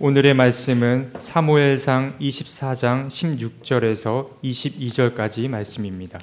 오늘의 0.00 0.32
말씀은 0.34 1.14
사무엘상 1.18 2.20
24장 2.20 3.08
16절에서 3.08 4.30
22절까지 4.44 5.48
말씀입니다. 5.48 6.20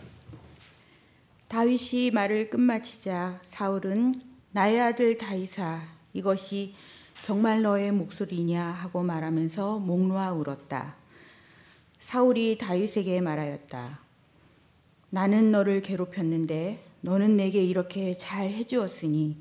다윗이 1.50 2.12
말을 2.12 2.50
끝마치자 2.50 3.38
사울은 3.42 4.22
나의 4.52 4.80
아들 4.80 5.18
다윗아 5.18 5.82
이것이 6.14 6.74
정말 7.26 7.62
너의 7.62 7.92
목소리냐 7.92 8.64
하고 8.64 9.04
말하면서 9.04 9.80
목 9.80 10.08
놓아 10.08 10.32
울었다. 10.32 10.96
사울이 12.00 12.58
다윗에게 12.58 13.20
말하였다. 13.20 14.00
나는 15.10 15.52
너를 15.52 15.82
괴롭혔는데 15.82 16.82
너는 17.02 17.36
내게 17.36 17.62
이렇게 17.62 18.14
잘 18.14 18.52
해주었으니 18.52 19.36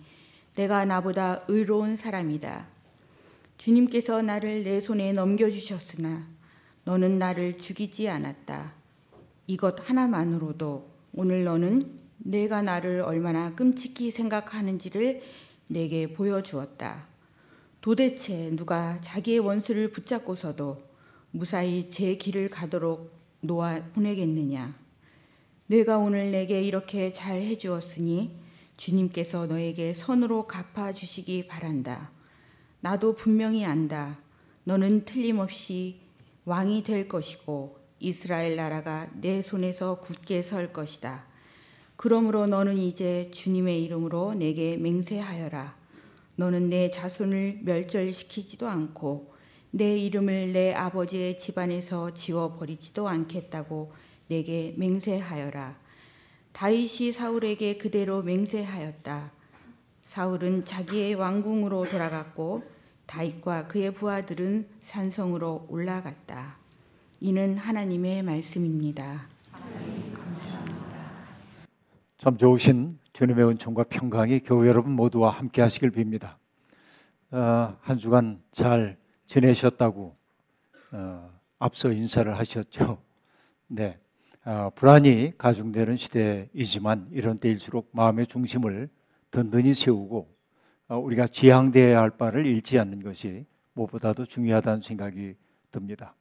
내가 0.57 0.85
나보다 0.85 1.45
의로운 1.47 1.95
사람이다. 1.95 2.74
주님께서 3.59 4.23
나를 4.23 4.65
내 4.65 4.81
손에 4.81 5.13
넘겨주셨으나 5.13 6.27
너는 6.85 7.19
나를 7.19 7.59
죽이지 7.59 8.09
않았다. 8.09 8.75
이것 9.47 9.89
하나만으로도 9.89 10.89
오늘 11.15 11.45
너는 11.45 11.99
내가 12.19 12.63
나를 12.63 13.01
얼마나 13.01 13.55
끔찍히 13.55 14.11
생각하는지를 14.11 15.23
내게 15.67 16.13
보여주었다. 16.13 17.07
도대체 17.81 18.51
누가 18.57 19.01
자기의 19.01 19.41
원수를 19.41 19.91
붙잡고서도 19.91 20.83
무사히 21.31 21.91
제 21.91 22.17
길을 22.17 22.49
가도록 22.49 23.13
놓아 23.41 23.83
보내겠느냐? 23.93 24.75
내가 25.67 25.99
오늘 25.99 26.31
내게 26.31 26.63
이렇게 26.63 27.13
잘 27.13 27.43
해주었으니 27.43 28.39
주님께서 28.77 29.47
너에게 29.47 29.93
선으로 29.93 30.47
갚아주시기 30.47 31.47
바란다. 31.47 32.14
나도 32.85 33.15
분명히 33.15 33.65
안다. 33.65 34.19
너는 34.65 35.07
틀림없이 35.07 36.01
왕이 36.45 36.83
될 36.83 37.09
것이고 37.09 37.79
이스라엘 37.99 38.57
나라가 38.57 39.09
내 39.15 39.41
손에서 39.41 40.01
굳게 40.01 40.43
설 40.43 40.71
것이다. 40.71 41.25
그러므로 41.97 42.47
너는 42.47 42.77
이제 42.77 43.31
주님의 43.31 43.83
이름으로 43.85 44.35
내게 44.35 44.77
맹세하여라. 44.77 45.75
너는 46.37 46.69
내 46.69 46.91
자손을 46.91 47.61
멸절시키지도 47.63 48.69
않고 48.69 49.33
내 49.71 49.97
이름을 49.97 50.53
내 50.53 50.75
아버지의 50.75 51.39
집안에서 51.39 52.13
지워버리지도 52.13 53.09
않겠다고 53.09 53.93
내게 54.29 54.75
맹세하여라. 54.77 55.81
다윗이 56.53 57.13
사울에게 57.13 57.79
그대로 57.79 58.23
맹세하였다. 58.23 59.33
사울은 60.03 60.67
자기의 60.67 61.15
왕궁으로 61.15 61.87
돌아갔고 61.87 62.74
다윗과 63.07 63.67
그의 63.69 63.93
부하들은 63.93 64.67
산성으로 64.83 65.67
올라갔다. 65.69 66.57
이는 67.21 67.57
하나님의 67.57 68.23
말씀입니다. 68.23 69.27
참 72.19 72.39
좋으신 72.39 72.99
주님의 73.13 73.47
은총과 73.49 73.85
평강이 73.85 74.41
교회 74.41 74.69
여러분 74.69 74.93
모두와 74.93 75.31
함께 75.31 75.63
하시길 75.63 75.91
빕니다. 75.91 76.37
어, 77.31 77.77
한 77.81 77.99
주간 77.99 78.43
잘 78.53 78.97
지내셨다고 79.27 80.17
어, 80.93 81.31
앞서 81.59 81.93
인사를 81.93 82.37
하셨죠. 82.39 82.99
네, 83.69 83.99
어, 84.45 84.71
불안이 84.75 85.33
가중되는 85.39 85.97
시대이지만 85.97 87.09
이런 87.11 87.39
때일수록 87.39 87.91
마음의 87.93 88.27
중심을 88.27 88.89
든든히 89.31 89.75
세우고 89.75 90.19
어, 90.19 90.34
우리가 90.89 91.27
지향되어야 91.27 92.01
할 92.01 92.11
바를 92.11 92.47
잃지 92.47 92.79
않는 92.79 93.03
것이 93.03 93.47
무엇보다도 93.73 94.27
중요하다는 94.27 94.83
생각이 94.83 95.35
듭니다. 95.73 96.15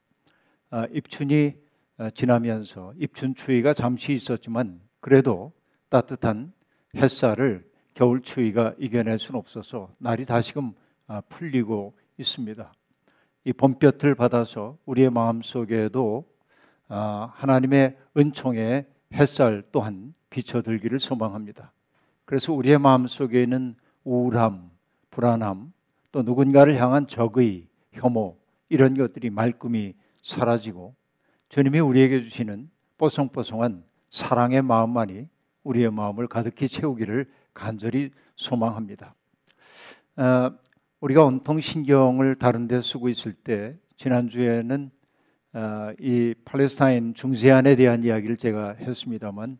어, 0.70 0.84
입춘이 0.90 1.54
어, 1.98 2.10
지나면서 2.10 2.94
입춘 2.98 3.34
추위가 3.34 3.74
잠시 3.74 4.14
있었지만 4.14 4.80
그래도 5.00 5.52
따뜻한 5.88 6.52
햇살을 6.96 7.68
겨울 7.92 8.22
추위가 8.22 8.74
이겨낼 8.78 9.18
수는 9.18 9.38
없어서 9.38 9.94
날이 9.98 10.24
다시금 10.24 10.72
풀리고 11.28 11.96
있습니다. 12.18 12.72
이 13.44 13.52
봄볕을 13.52 14.14
받아서 14.14 14.78
우리의 14.86 15.10
마음 15.10 15.42
속에도 15.42 16.26
하나님의 16.88 17.96
은총의 18.16 18.86
햇살 19.12 19.62
또한 19.70 20.14
비춰들기를 20.30 20.98
소망합니다. 20.98 21.72
그래서 22.24 22.52
우리의 22.52 22.78
마음 22.78 23.06
속에는 23.06 23.76
우울함, 24.04 24.70
불안함, 25.10 25.72
또 26.12 26.22
누군가를 26.22 26.76
향한 26.76 27.06
적의, 27.06 27.66
혐오 27.92 28.36
이런 28.68 28.96
것들이 28.96 29.30
말끔히 29.30 29.94
사라지고 30.22 30.94
주님이 31.48 31.80
우리에게 31.80 32.22
주시는 32.22 32.70
뽀송뽀송한 32.98 33.84
사랑의 34.10 34.62
마음만이 34.62 35.28
우리의 35.64 35.90
마음을 35.90 36.26
가득히 36.26 36.68
채우기를 36.68 37.30
간절히 37.52 38.10
소망합니다. 38.36 39.14
어, 40.16 40.50
우리가 41.00 41.24
온통 41.24 41.60
신경을 41.60 42.36
다른 42.36 42.66
데 42.66 42.80
쓰고 42.80 43.08
있을 43.08 43.32
때 43.32 43.76
지난주에는 43.96 44.90
어, 45.54 45.92
이 46.00 46.34
팔레스타인 46.44 47.14
중세안에 47.14 47.76
대한 47.76 48.02
이야기를 48.02 48.36
제가 48.36 48.74
했습니다만 48.74 49.58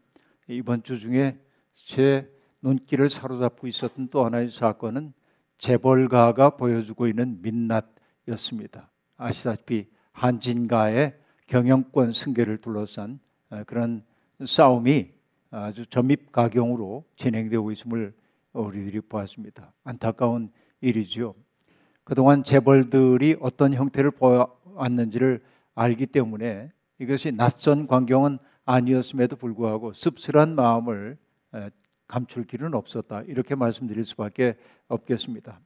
이번 0.48 0.82
주 0.82 0.98
중에 0.98 1.38
제 1.74 2.28
눈길을 2.64 3.10
사로잡고 3.10 3.66
있었던 3.66 4.08
또 4.08 4.24
하나의 4.24 4.50
사건은 4.50 5.12
재벌가가 5.58 6.56
보여주고 6.56 7.06
있는 7.06 7.40
민낯이었습니다. 7.42 8.90
아시다시피 9.18 9.86
한진가의 10.12 11.14
경영권 11.46 12.14
승계를 12.14 12.58
둘러싼 12.58 13.20
어, 13.50 13.62
그런 13.64 14.02
싸움이 14.44 15.10
아주 15.50 15.86
점입가경으로 15.86 17.04
진행되고 17.16 17.70
있음을 17.70 18.14
우리들이 18.54 19.00
보았습니다. 19.02 19.72
안타까운 19.84 20.50
일이죠. 20.80 21.34
그동안 22.02 22.44
재벌들이 22.44 23.36
어떤 23.40 23.74
형태를 23.74 24.10
보았는지를 24.10 25.42
알기 25.74 26.06
때문에 26.06 26.72
이것이 26.98 27.32
낯선 27.32 27.86
광경은 27.86 28.38
아니었음에도 28.64 29.36
불구하고 29.36 29.92
씁쓸한 29.92 30.54
마음을 30.54 31.18
감출 32.06 32.44
길은 32.44 32.74
없었다. 32.74 33.22
이렇게 33.22 33.54
말씀드릴 33.54 34.04
수밖에 34.04 34.56
없겠습니다. 34.88 35.60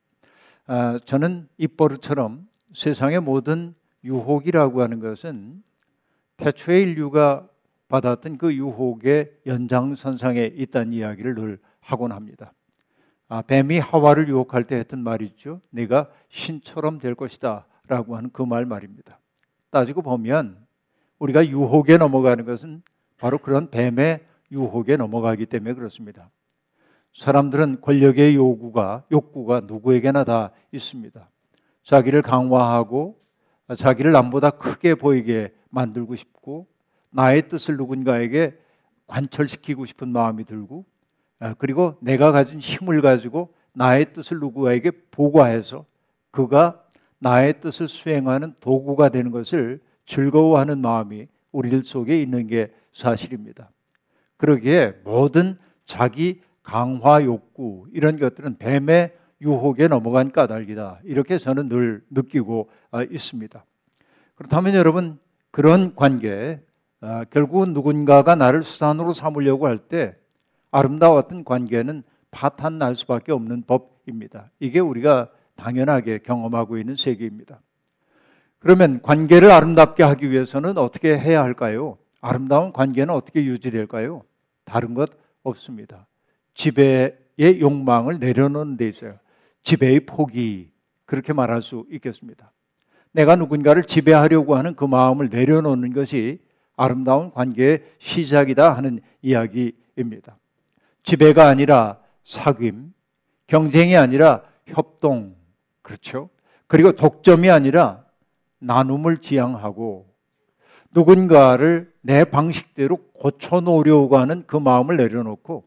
아, 0.66 0.98
저는 1.04 1.48
입버릇처럼 1.58 2.46
세상의 2.74 3.20
모든 3.20 3.74
유혹이라고 4.04 4.82
하는 4.82 5.00
것은 5.00 5.62
태초의 6.36 6.82
인류가 6.82 7.48
받았던 7.88 8.38
그 8.38 8.54
유혹의 8.54 9.32
연장선상에 9.46 10.52
있다는 10.54 10.92
이야기를 10.92 11.34
늘 11.34 11.58
하곤 11.80 12.12
합니다. 12.12 12.52
아, 13.28 13.42
뱀이 13.42 13.78
하와를 13.78 14.28
유혹할 14.28 14.64
때 14.64 14.76
했던 14.76 15.02
말이죠. 15.02 15.60
내가 15.70 16.08
신처럼 16.28 16.98
될 16.98 17.14
것이다. 17.14 17.66
라고 17.88 18.16
하는 18.16 18.30
그 18.30 18.44
말 18.44 18.66
말입니다. 18.66 19.18
따지고 19.70 20.02
보면 20.02 20.58
우리가 21.18 21.46
유혹에 21.48 21.96
넘어가는 21.96 22.44
것은 22.44 22.82
바로 23.16 23.38
그런 23.38 23.70
뱀의 23.70 24.20
유혹에 24.50 24.96
넘어가기 24.96 25.46
때문에 25.46 25.74
그렇습니다. 25.74 26.30
사람들은 27.14 27.80
권력의 27.80 28.34
요구가 28.36 29.04
욕구가 29.10 29.62
누구에게나 29.66 30.24
다 30.24 30.50
있습니다. 30.72 31.28
자기를 31.82 32.22
강화하고 32.22 33.18
자기를 33.76 34.12
남보다 34.12 34.50
크게 34.50 34.94
보이게 34.94 35.52
만들고 35.70 36.16
싶고 36.16 36.66
나의 37.10 37.48
뜻을 37.48 37.76
누군가에게 37.76 38.56
관철시키고 39.06 39.86
싶은 39.86 40.08
마음이 40.08 40.44
들고 40.44 40.84
아, 41.40 41.54
그리고 41.54 41.96
내가 42.00 42.32
가진 42.32 42.58
힘을 42.58 43.00
가지고 43.00 43.54
나의 43.72 44.12
뜻을 44.12 44.38
누구에게 44.40 44.90
보고해서 45.10 45.84
그가 46.30 46.82
나의 47.18 47.60
뜻을 47.60 47.88
수행하는 47.88 48.54
도구가 48.60 49.08
되는 49.08 49.30
것을 49.30 49.80
즐거워하는 50.06 50.78
마음이 50.78 51.26
우리들 51.52 51.84
속에 51.84 52.20
있는 52.20 52.46
게 52.46 52.72
사실입니다. 52.92 53.70
그러기에 54.38 54.94
모든 55.04 55.58
자기 55.86 56.40
강화 56.62 57.22
욕구 57.24 57.86
이런 57.92 58.18
것들은 58.18 58.56
뱀의 58.58 59.14
유혹에 59.40 59.86
넘어간 59.88 60.32
까닭이다. 60.32 61.00
이렇게 61.04 61.38
저는 61.38 61.68
늘 61.68 62.02
느끼고 62.10 62.70
아, 62.90 63.02
있습니다. 63.02 63.64
그렇다면 64.34 64.74
여러분 64.74 65.18
그런 65.50 65.94
관계 65.94 66.60
아, 67.00 67.24
결국은 67.30 67.72
누군가가 67.72 68.34
나를 68.34 68.62
수단으로 68.62 69.12
삼으려고 69.12 69.66
할 69.66 69.78
때 69.78 70.16
아름다웠던 70.70 71.44
관계는 71.44 72.02
파탄 72.30 72.78
날 72.78 72.94
수밖에 72.96 73.32
없는 73.32 73.62
법입니다. 73.66 74.50
이게 74.60 74.80
우리가 74.80 75.30
당연하게 75.56 76.18
경험하고 76.18 76.76
있는 76.78 76.94
세계입니다. 76.94 77.60
그러면 78.58 79.00
관계를 79.02 79.50
아름답게 79.50 80.02
하기 80.02 80.30
위해서는 80.30 80.76
어떻게 80.78 81.18
해야 81.18 81.42
할까요? 81.42 81.96
아름다운 82.20 82.72
관계는 82.72 83.14
어떻게 83.14 83.44
유지될까요? 83.44 84.22
다른 84.68 84.94
것 84.94 85.10
없습니다. 85.42 86.06
지배의 86.54 87.60
욕망을 87.60 88.18
내려놓는 88.18 88.76
데 88.76 88.88
있어요. 88.88 89.18
지배의 89.62 90.00
포기 90.00 90.70
그렇게 91.06 91.32
말할 91.32 91.62
수 91.62 91.86
있겠습니다. 91.90 92.52
내가 93.12 93.36
누군가를 93.36 93.84
지배하려고 93.84 94.56
하는 94.56 94.74
그 94.74 94.84
마음을 94.84 95.30
내려놓는 95.30 95.92
것이 95.94 96.40
아름다운 96.76 97.30
관계의 97.32 97.82
시작이다 97.98 98.72
하는 98.72 99.00
이야기입니다. 99.22 100.36
지배가 101.02 101.48
아니라 101.48 101.98
사귐, 102.24 102.92
경쟁이 103.46 103.96
아니라 103.96 104.42
협동, 104.66 105.34
그렇죠? 105.80 106.28
그리고 106.66 106.92
독점이 106.92 107.48
아니라 107.48 108.04
나눔을 108.58 109.18
지향하고 109.18 110.06
누군가를 110.92 111.92
내 112.08 112.24
방식대로 112.24 112.96
고쳐놓으려고 113.12 114.16
하는 114.16 114.42
그 114.46 114.56
마음을 114.56 114.96
내려놓고 114.96 115.64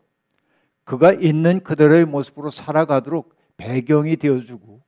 그가 0.84 1.14
있는 1.14 1.60
그대로의 1.60 2.06
모습으로 2.06 2.50
살아가도록 2.50 3.36
배경이 3.58 4.16
되어주고 4.16 4.82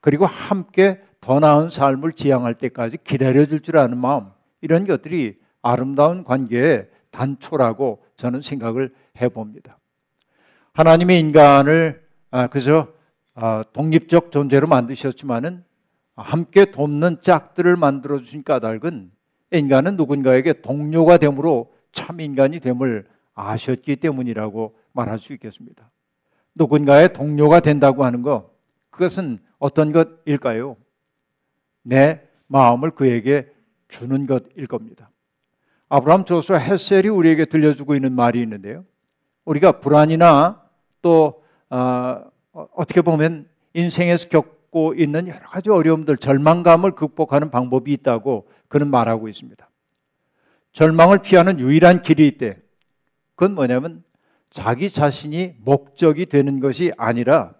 그리고 0.00 0.24
함께 0.24 1.02
더 1.20 1.40
나은 1.40 1.70
삶을 1.70 2.12
지향할 2.12 2.54
때까지 2.54 2.98
기다려줄 3.02 3.58
줄 3.58 3.76
아는 3.76 3.98
마음 3.98 4.26
이런 4.60 4.86
것들이 4.86 5.36
아름다운 5.62 6.22
관계의 6.22 6.88
단초라고 7.10 8.04
저는 8.16 8.40
생각을 8.40 8.94
해봅니다. 9.20 9.80
하나님의 10.74 11.18
인간을 11.18 12.04
아, 12.30 12.46
그저 12.46 12.86
아, 13.34 13.64
독립적 13.72 14.30
존재로 14.30 14.68
만드셨지만은 14.68 15.64
함께 16.14 16.66
돕는 16.66 17.22
짝들을 17.22 17.74
만들어 17.74 18.20
주신 18.20 18.44
까닭은 18.44 19.13
인간은 19.58 19.96
누군가에게 19.96 20.60
동료가 20.60 21.16
되므로 21.18 21.72
참 21.92 22.20
인간이 22.20 22.60
됨을 22.60 23.06
아셨기 23.34 23.96
때문이라고 23.96 24.76
말할 24.92 25.18
수 25.18 25.32
있겠습니다. 25.32 25.90
누군가의 26.54 27.12
동료가 27.12 27.60
된다고 27.60 28.04
하는 28.04 28.22
것, 28.22 28.50
그것은 28.90 29.38
어떤 29.58 29.92
것일까요? 29.92 30.76
내 31.82 32.22
마음을 32.46 32.90
그에게 32.92 33.48
주는 33.88 34.26
것일 34.26 34.66
겁니다. 34.66 35.10
아브라함 35.88 36.24
조수와 36.24 36.58
헬셀이 36.58 37.08
우리에게 37.08 37.44
들려주고 37.44 37.94
있는 37.94 38.12
말이 38.12 38.40
있는데요. 38.40 38.84
우리가 39.44 39.80
불안이나 39.80 40.62
또 41.02 41.42
어, 41.70 42.24
어떻게 42.52 43.02
보면 43.02 43.48
인생에서 43.74 44.28
겪 44.28 44.53
고 44.74 44.92
있는 44.92 45.28
여러 45.28 45.38
가지 45.48 45.70
어려움들, 45.70 46.16
절망감을 46.16 46.96
극복하는 46.96 47.48
방법이 47.52 47.92
있다고 47.92 48.48
그는 48.66 48.90
말하고 48.90 49.28
있습니다. 49.28 49.70
절망을 50.72 51.18
피하는 51.18 51.60
유일한 51.60 52.02
길이 52.02 52.26
있대. 52.26 52.58
그건 53.36 53.54
뭐냐면 53.54 54.02
자기 54.50 54.90
자신이 54.90 55.54
목적이 55.60 56.26
되는 56.26 56.58
것이 56.58 56.90
아니라 56.98 57.54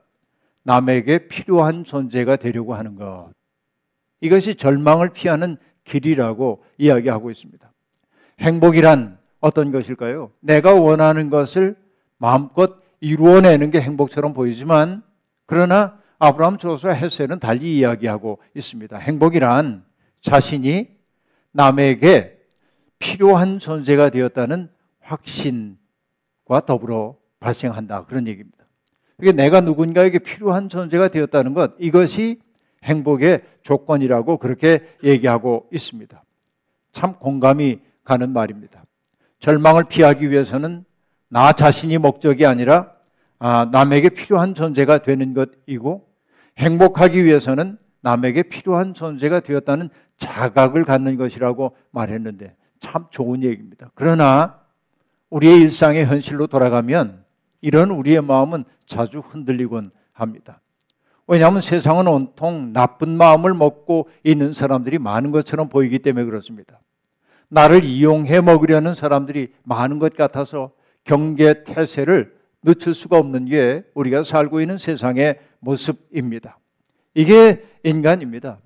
남에게 0.64 1.28
필요한 1.28 1.84
존재가 1.84 2.34
되려고 2.34 2.74
하는 2.74 2.96
것. 2.96 3.30
이것이 4.20 4.56
절망을 4.56 5.10
피하는 5.10 5.56
길이라고 5.84 6.64
이야기하고 6.78 7.30
있습니다. 7.30 7.72
행복이란 8.40 9.18
어떤 9.38 9.70
것일까요? 9.70 10.32
내가 10.40 10.74
원하는 10.74 11.30
것을 11.30 11.76
마음껏 12.18 12.82
이루어내는 12.98 13.70
게 13.70 13.80
행복처럼 13.80 14.34
보이지만 14.34 15.04
그러나 15.46 16.02
아브라함 16.18 16.58
조수와 16.58 16.92
헤세는 16.92 17.38
달리 17.38 17.78
이야기하고 17.78 18.38
있습니다. 18.54 18.96
행복이란 18.96 19.84
자신이 20.22 20.88
남에게 21.52 22.38
필요한 22.98 23.58
존재가 23.58 24.10
되었다는 24.10 24.68
확신과 25.00 26.60
더불어 26.66 27.16
발생한다. 27.40 28.06
그런 28.06 28.26
얘기입니다. 28.26 28.64
이게 29.20 29.32
내가 29.32 29.60
누군가에게 29.60 30.18
필요한 30.18 30.68
존재가 30.68 31.08
되었다는 31.08 31.54
것, 31.54 31.74
이것이 31.78 32.40
행복의 32.82 33.42
조건이라고 33.62 34.38
그렇게 34.38 34.80
얘기하고 35.02 35.68
있습니다. 35.72 36.22
참 36.92 37.14
공감이 37.14 37.80
가는 38.02 38.30
말입니다. 38.30 38.84
절망을 39.38 39.84
피하기 39.84 40.30
위해서는 40.30 40.84
나 41.28 41.52
자신이 41.52 41.98
목적이 41.98 42.46
아니라 42.46 42.93
아, 43.46 43.66
남에게 43.70 44.08
필요한 44.08 44.54
존재가 44.54 45.02
되는 45.02 45.34
것이고 45.34 46.08
행복하기 46.56 47.26
위해서는 47.26 47.76
남에게 48.00 48.44
필요한 48.44 48.94
존재가 48.94 49.40
되었다는 49.40 49.90
자각을 50.16 50.84
갖는 50.84 51.18
것이라고 51.18 51.76
말했는데 51.90 52.56
참 52.80 53.04
좋은 53.10 53.42
얘기입니다. 53.42 53.90
그러나 53.94 54.60
우리의 55.28 55.60
일상의 55.60 56.06
현실로 56.06 56.46
돌아가면 56.46 57.22
이런 57.60 57.90
우리의 57.90 58.22
마음은 58.22 58.64
자주 58.86 59.18
흔들리곤 59.18 59.90
합니다. 60.14 60.62
왜냐하면 61.26 61.60
세상은 61.60 62.08
온통 62.08 62.72
나쁜 62.72 63.10
마음을 63.10 63.52
먹고 63.52 64.08
있는 64.22 64.54
사람들이 64.54 64.98
많은 64.98 65.32
것처럼 65.32 65.68
보이기 65.68 65.98
때문에 65.98 66.24
그렇습니다. 66.24 66.80
나를 67.48 67.84
이용해 67.84 68.40
먹으려는 68.40 68.94
사람들이 68.94 69.52
많은 69.64 69.98
것 69.98 70.16
같아서 70.16 70.70
경계 71.04 71.62
태세를 71.64 72.42
늦출 72.64 72.94
수가 72.94 73.18
없는 73.18 73.46
게 73.46 73.84
우리가 73.94 74.22
살고 74.22 74.60
있는 74.60 74.78
세상의 74.78 75.38
모습입니다. 75.60 76.58
이게 77.14 77.64
인간입니다. 77.84 78.58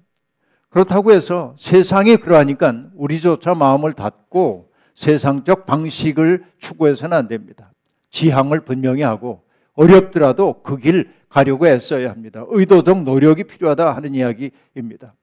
그렇다고 0.71 1.13
해서 1.13 1.55
세상이 1.59 2.17
그러하니까 2.17 2.91
우리조차 2.95 3.55
마음을 3.55 3.93
닫고 3.93 4.71
세상적 4.95 5.67
방식을 5.67 6.45
추구해서는 6.59 7.17
안 7.17 7.29
됩니다. 7.29 7.73
지향을 8.11 8.61
분명히 8.61 9.03
하고 9.03 9.43
어렵더라도 9.75 10.63
그 10.63 10.77
길 10.79 11.19
가려고 11.29 11.67
애써야 11.67 12.11
합니다. 12.11 12.45
의도적 12.49 13.03
노력이 13.03 13.45
필요하다 13.45 13.95
하는 13.95 14.15
이야기입니다. 14.15 15.15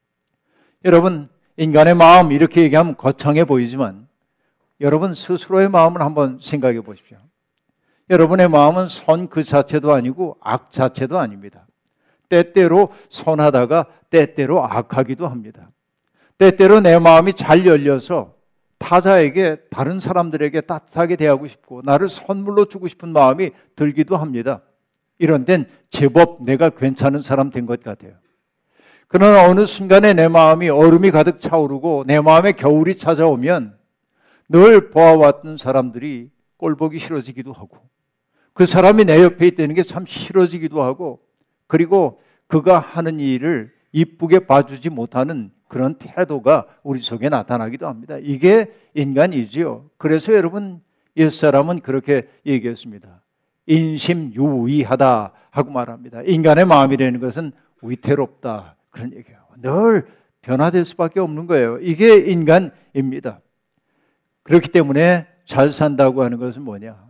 여러분, 0.85 1.29
인간의 1.57 1.95
마음 1.95 2.31
이렇게 2.31 2.61
얘기하면 2.61 2.95
거창해 2.95 3.45
보이지만 3.45 4.07
여러분 4.81 5.13
스스로의 5.13 5.69
마음을 5.69 6.01
한번 6.01 6.39
생각해 6.41 6.81
보십시오. 6.81 7.17
여러분의 8.09 8.49
마음은 8.49 8.87
선 8.87 9.27
그 9.29 9.43
자체도 9.43 9.91
아니고 9.93 10.37
악 10.41 10.71
자체도 10.71 11.17
아닙니다. 11.17 11.65
때때로 12.29 12.89
선하다가 13.09 13.85
때때로 14.09 14.63
악하기도 14.63 15.27
합니다. 15.27 15.71
때때로 16.37 16.81
내 16.81 16.99
마음이 16.99 17.33
잘 17.33 17.65
열려서 17.65 18.35
타자에게 18.77 19.57
다른 19.69 19.99
사람들에게 19.99 20.61
따뜻하게 20.61 21.15
대하고 21.15 21.47
싶고 21.47 21.81
나를 21.83 22.09
선물로 22.09 22.65
주고 22.65 22.87
싶은 22.87 23.09
마음이 23.09 23.51
들기도 23.75 24.17
합니다. 24.17 24.61
이런 25.17 25.45
데는 25.45 25.67
제법 25.89 26.43
내가 26.43 26.69
괜찮은 26.69 27.23
사람 27.23 27.49
된 27.49 27.65
것 27.65 27.81
같아요. 27.81 28.13
그러나 29.07 29.47
어느 29.47 29.65
순간에 29.65 30.13
내 30.13 30.27
마음이 30.27 30.69
얼음이 30.69 31.11
가득 31.11 31.39
차오르고 31.39 32.03
내 32.05 32.19
마음에 32.19 32.51
겨울이 32.51 32.97
찾아오면 32.97 33.77
늘 34.49 34.89
보아왔던 34.91 35.57
사람들이 35.57 36.29
꼴보기 36.57 36.99
싫어지기도 36.99 37.53
하고 37.53 37.77
그 38.55 38.65
사람이 38.65 39.03
내 39.03 39.21
옆에 39.21 39.47
있다는 39.47 39.75
게 39.75 39.83
참 39.83 40.05
싫어지기도 40.05 40.81
하고 40.81 41.19
그리고 41.67 42.21
그가 42.47 42.79
하는 42.79 43.19
일을 43.19 43.73
이쁘게 43.91 44.39
봐주지 44.47 44.89
못하는 44.89 45.51
그런 45.67 45.95
태도가 45.95 46.65
우리 46.81 46.99
속에 47.01 47.27
나타나기도 47.27 47.85
합니다. 47.85 48.17
이게 48.21 48.73
인간이지요. 48.93 49.89
그래서 49.97 50.33
여러분 50.33 50.81
옛사람은 51.17 51.81
그렇게 51.81 52.29
얘기했습니다. 52.45 53.21
인심유의하다 53.67 55.31
하고 55.51 55.71
말합니다. 55.71 56.21
인간의 56.23 56.65
마음이라는 56.65 57.19
것은 57.19 57.51
위태롭다. 57.81 58.77
그런 58.89 59.11
얘기예요. 59.13 59.39
늘 59.61 60.07
변화될 60.41 60.85
수밖에 60.85 61.19
없는 61.19 61.47
거예요. 61.47 61.79
이게 61.79 62.15
인간입니다. 62.17 63.41
그렇기 64.43 64.69
때문에 64.69 65.27
잘 65.45 65.73
산다고 65.73 66.23
하는 66.23 66.37
것은 66.37 66.61
뭐냐? 66.61 67.04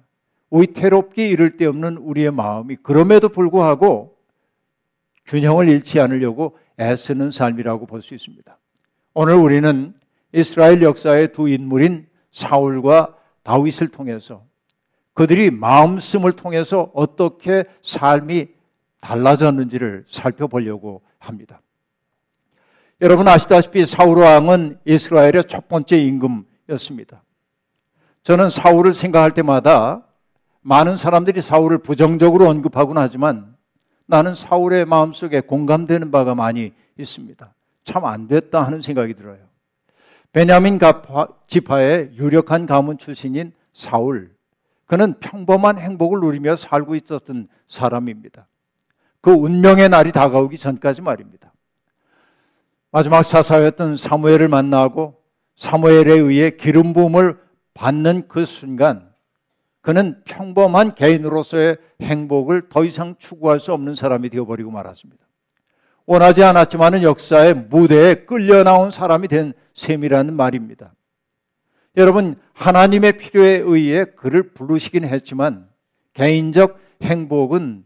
위태롭게 0.51 1.27
이를 1.27 1.57
데 1.57 1.65
없는 1.65 1.97
우리의 1.97 2.31
마음이 2.31 2.77
그럼에도 2.77 3.29
불구하고 3.29 4.17
균형을 5.25 5.67
잃지 5.67 5.99
않으려고 5.99 6.57
애쓰는 6.79 7.31
삶이라고 7.31 7.85
볼 7.85 8.01
수 8.01 8.13
있습니다. 8.13 8.57
오늘 9.13 9.35
우리는 9.35 9.93
이스라엘 10.33 10.81
역사의 10.81 11.31
두 11.31 11.47
인물인 11.47 12.07
사울과 12.31 13.15
다윗을 13.43 13.87
통해서 13.87 14.43
그들이 15.13 15.49
마음씀을 15.51 16.33
통해서 16.33 16.91
어떻게 16.93 17.63
삶이 17.83 18.47
달라졌는지를 18.99 20.05
살펴보려고 20.09 21.01
합니다. 21.19 21.61
여러분 23.01 23.27
아시다시피 23.27 23.85
사울 23.85 24.19
왕은 24.19 24.79
이스라엘의 24.85 25.45
첫 25.47 25.67
번째 25.67 25.97
임금이었습니다. 25.97 27.23
저는 28.23 28.49
사울을 28.49 28.95
생각할 28.95 29.33
때마다 29.33 30.04
많은 30.67 30.97
사람들이 30.97 31.43
사울을 31.43 31.77
부정적으로 31.77 32.49
언급하곤 32.49 32.97
하지만 32.97 33.55
나는 34.07 34.33
사울의 34.33 34.85
마음속에 34.85 35.41
공감되는 35.41 36.09
바가 36.09 36.33
많이 36.33 36.73
있습니다. 36.97 37.53
참 37.83 38.03
안 38.03 38.27
됐다 38.27 38.63
하는 38.63 38.81
생각이 38.81 39.13
들어요. 39.13 39.37
베냐민 40.31 40.79
지파의 41.47 42.13
유력한 42.15 42.65
가문 42.65 42.97
출신인 42.97 43.53
사울. 43.73 44.33
그는 44.87 45.13
평범한 45.19 45.77
행복을 45.77 46.19
누리며 46.21 46.55
살고 46.55 46.95
있었던 46.95 47.47
사람입니다. 47.67 48.47
그 49.21 49.31
운명의 49.31 49.89
날이 49.89 50.11
다가오기 50.11 50.57
전까지 50.57 51.01
말입니다. 51.01 51.53
마지막 52.89 53.21
사사였던 53.21 53.97
사무엘을 53.97 54.47
만나고 54.47 55.21
사무엘에 55.57 56.13
의해 56.13 56.49
기름 56.49 56.93
부음을 56.93 57.37
받는 57.75 58.27
그 58.27 58.45
순간 58.45 59.13
그는 59.85 60.19
평범한 60.25 60.95
개인으로서의 60.95 61.77
행복을 62.01 62.69
더 62.69 62.83
이상 62.83 63.15
추구할 63.19 63.59
수 63.59 63.71
없는 63.71 63.93
사람이 63.93 64.31
되어버리고 64.31 64.71
말았습니다. 64.71 65.23
원하지 66.07 66.43
않았지만은 66.43 67.03
역사의 67.03 67.53
무대에 67.53 68.15
끌려 68.25 68.63
나온 68.63 68.89
사람이 68.89 69.27
된 69.27 69.53
셈이라는 69.75 70.33
말입니다. 70.33 70.95
여러분, 71.97 72.33
하나님의 72.53 73.19
필요에 73.19 73.57
의해 73.63 74.05
그를 74.05 74.53
부르시긴 74.53 75.05
했지만 75.05 75.69
개인적 76.13 76.79
행복은 77.03 77.85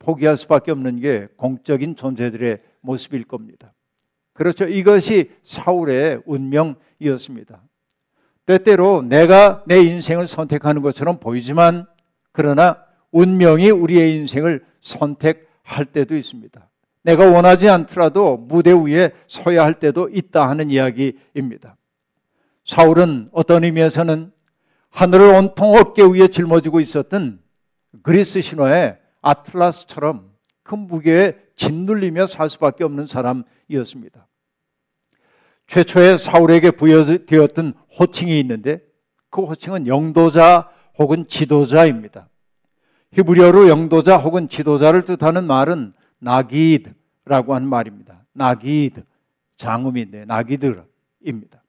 포기할 0.00 0.36
수밖에 0.36 0.72
없는 0.72 0.98
게 0.98 1.28
공적인 1.36 1.94
존재들의 1.94 2.58
모습일 2.80 3.22
겁니다. 3.22 3.72
그렇죠. 4.32 4.66
이것이 4.66 5.30
사울의 5.44 6.22
운명이었습니다. 6.26 7.62
때때로 8.46 9.02
내가 9.02 9.62
내 9.66 9.80
인생을 9.80 10.28
선택하는 10.28 10.82
것처럼 10.82 11.18
보이지만 11.18 11.86
그러나 12.32 12.78
운명이 13.12 13.70
우리의 13.70 14.16
인생을 14.16 14.64
선택할 14.80 15.86
때도 15.92 16.16
있습니다. 16.16 16.68
내가 17.02 17.30
원하지 17.30 17.68
않더라도 17.68 18.36
무대 18.36 18.72
위에 18.72 19.12
서야 19.26 19.64
할 19.64 19.74
때도 19.74 20.10
있다 20.10 20.48
하는 20.48 20.70
이야기입니다. 20.70 21.76
사울은 22.64 23.30
어떤 23.32 23.64
의미에서는 23.64 24.32
하늘을 24.90 25.34
온통 25.34 25.76
어깨 25.76 26.02
위에 26.02 26.28
짊어지고 26.28 26.80
있었던 26.80 27.40
그리스 28.02 28.40
신화의 28.42 28.98
아틀라스처럼 29.22 30.30
큰 30.62 30.78
무게에 30.78 31.36
짓눌리며 31.56 32.26
살 32.26 32.50
수밖에 32.50 32.84
없는 32.84 33.06
사람이었습니다. 33.06 34.26
최초의 35.70 36.18
사울에게 36.18 36.72
부여되었던 36.72 37.74
호칭이 37.96 38.40
있는데 38.40 38.82
그 39.30 39.42
호칭은 39.42 39.86
영도자 39.86 40.68
혹은 40.98 41.28
지도자입니다. 41.28 42.28
히브리어로 43.12 43.68
영도자 43.68 44.16
혹은 44.16 44.48
지도자를 44.48 45.02
뜻하는 45.02 45.46
말은 45.46 45.92
나기드라고 46.18 47.54
하는 47.54 47.68
말입니다. 47.68 48.24
나기드 48.32 49.04
장음인데 49.58 50.24
나기드입니다. 50.24 51.62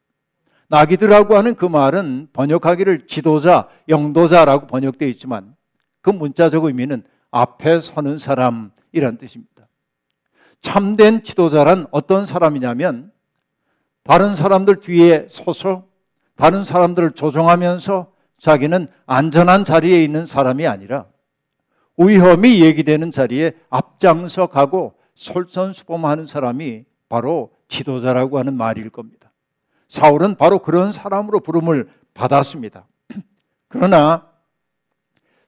나기드라고 0.68 1.38
하는 1.38 1.54
그 1.54 1.66
말은 1.66 2.30
번역하기를 2.34 3.06
지도자, 3.06 3.68
영도자라고 3.88 4.66
번역되어 4.66 5.10
있지만 5.10 5.56
그 6.02 6.10
문자적 6.10 6.66
의미는 6.66 7.04
앞에 7.30 7.80
서는 7.82 8.18
사람이란 8.18 9.18
뜻입니다. 9.20 9.68
참된 10.64 11.22
지도자란 11.22 11.86
어떤 11.92 12.26
사람이냐면 12.26 13.12
다른 14.04 14.36
사람들 14.36 14.78
뒤에 14.78 15.28
서서 15.30 15.86
다른 16.36 16.64
사람들을 16.64 17.12
조종하면서 17.12 18.12
자기는 18.40 18.88
안전한 19.06 19.64
자리에 19.64 20.04
있는 20.04 20.26
사람이 20.26 20.66
아니라 20.66 21.06
위험이 21.98 22.62
얘기되는 22.62 23.12
자리에 23.12 23.54
앞장서 23.70 24.48
가고 24.48 24.96
솔선수범하는 25.14 26.26
사람이 26.26 26.86
바로 27.10 27.52
지도자라고 27.68 28.40
하는 28.40 28.56
말일 28.56 28.90
겁니다. 28.90 29.32
사울은 29.88 30.36
바로 30.36 30.60
그런 30.60 30.92
사람으로 30.92 31.42
부름을 31.42 31.90
받았습니다. 32.14 32.88
그러나 33.68 34.28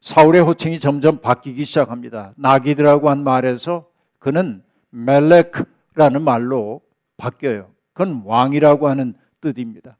사울의 0.01 0.41
호칭이 0.41 0.79
점점 0.79 1.19
바뀌기 1.19 1.65
시작합니다. 1.65 2.33
나기드라고 2.35 3.09
한 3.09 3.23
말에서 3.23 3.87
그는 4.19 4.61
멜렉라는 4.89 6.21
말로 6.21 6.81
바뀌어요. 7.17 7.72
그건 7.93 8.23
왕이라고 8.25 8.87
하는 8.87 9.13
뜻입니다. 9.41 9.97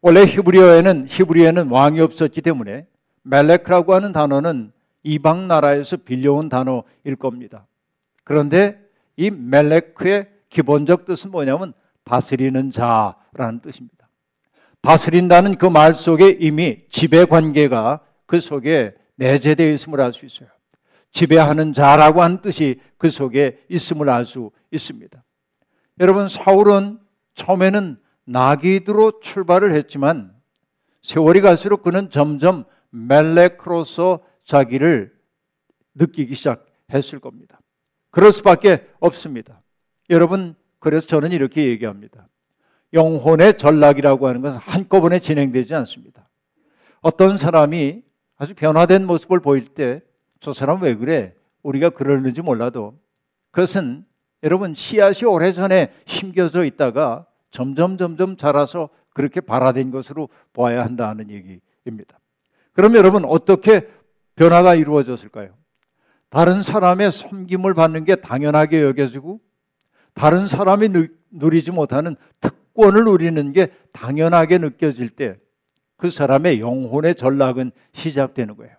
원래 0.00 0.24
히브리어에는 0.24 1.06
히브리에는 1.08 1.68
왕이 1.68 2.00
없었기 2.00 2.42
때문에 2.42 2.86
멜렉라고 3.22 3.94
하는 3.94 4.12
단어는 4.12 4.72
이방 5.02 5.48
나라에서 5.48 5.96
빌려온 5.96 6.48
단어일 6.48 7.16
겁니다. 7.18 7.66
그런데 8.22 8.78
이 9.16 9.30
멜렉의 9.30 10.28
기본적 10.50 11.06
뜻은 11.06 11.30
뭐냐면 11.30 11.72
다스리는 12.04 12.70
자라는 12.70 13.60
뜻입니다. 13.62 14.08
다스린다는 14.82 15.56
그 15.56 15.66
말 15.66 15.94
속에 15.94 16.36
이미 16.38 16.84
지배 16.90 17.24
관계가 17.24 18.00
그 18.26 18.40
속에 18.40 18.94
내재되어 19.16 19.72
있음을 19.72 20.00
알 20.00 20.12
수 20.12 20.26
있어요. 20.26 20.48
지배하는 21.12 21.72
자라고 21.72 22.22
하는 22.22 22.42
뜻이 22.42 22.80
그 22.98 23.08
속에 23.08 23.64
있음을 23.70 24.10
알 24.10 24.26
수 24.26 24.50
있습니다. 24.70 25.22
여러분 26.00 26.28
사울은 26.28 26.98
처음에는 27.34 27.98
나기드로 28.24 29.20
출발을 29.20 29.72
했지만 29.72 30.34
세월이 31.02 31.40
갈수록 31.40 31.82
그는 31.82 32.10
점점 32.10 32.64
멜렉으로서 32.90 34.20
자기를 34.44 35.12
느끼기 35.94 36.34
시작했을 36.34 37.18
겁니다. 37.20 37.60
그럴 38.10 38.32
수밖에 38.32 38.88
없습니다. 39.00 39.62
여러분, 40.10 40.54
그래서 40.78 41.06
저는 41.06 41.32
이렇게 41.32 41.66
얘기합니다. 41.66 42.28
영혼의 42.92 43.58
전락이라고 43.58 44.28
하는 44.28 44.40
것은 44.40 44.58
한꺼번에 44.58 45.18
진행되지 45.18 45.74
않습니다. 45.74 46.28
어떤 47.00 47.36
사람이 47.36 48.02
아주 48.36 48.54
변화된 48.54 49.06
모습을 49.06 49.40
보일 49.40 49.66
때 49.68 50.00
저 50.44 50.52
사람 50.52 50.82
왜 50.82 50.94
그래? 50.94 51.34
우리가 51.62 51.88
그러는지 51.88 52.42
몰라도 52.42 53.00
그것은 53.50 54.04
여러분 54.44 54.74
씨앗이 54.74 55.24
오래전에 55.24 55.92
심겨져 56.06 56.64
있다가 56.64 57.26
점점 57.50 57.98
점점 57.98 58.36
자라서 58.36 58.90
그렇게 59.12 59.40
발화된 59.40 59.90
것으로 59.90 60.28
보아야 60.52 60.84
한다는 60.84 61.30
얘기입니다. 61.30 62.20
그럼 62.72 62.94
여러분 62.94 63.24
어떻게 63.24 63.88
변화가 64.36 64.76
이루어졌을까요? 64.76 65.54
다른 66.28 66.62
사람의 66.62 67.10
섬김을 67.10 67.74
받는 67.74 68.04
게 68.04 68.16
당연하게 68.16 68.82
여겨지고 68.82 69.40
다른 70.12 70.46
사람이 70.46 70.90
누리지 71.30 71.72
못하는 71.72 72.14
특권을 72.40 73.04
누리는 73.04 73.52
게 73.52 73.72
당연하게 73.92 74.58
느껴질 74.58 75.10
때 75.10 75.38
그 76.04 76.10
사람의 76.10 76.60
영혼의 76.60 77.14
전락은 77.14 77.72
시작되는 77.92 78.56
거예요. 78.56 78.76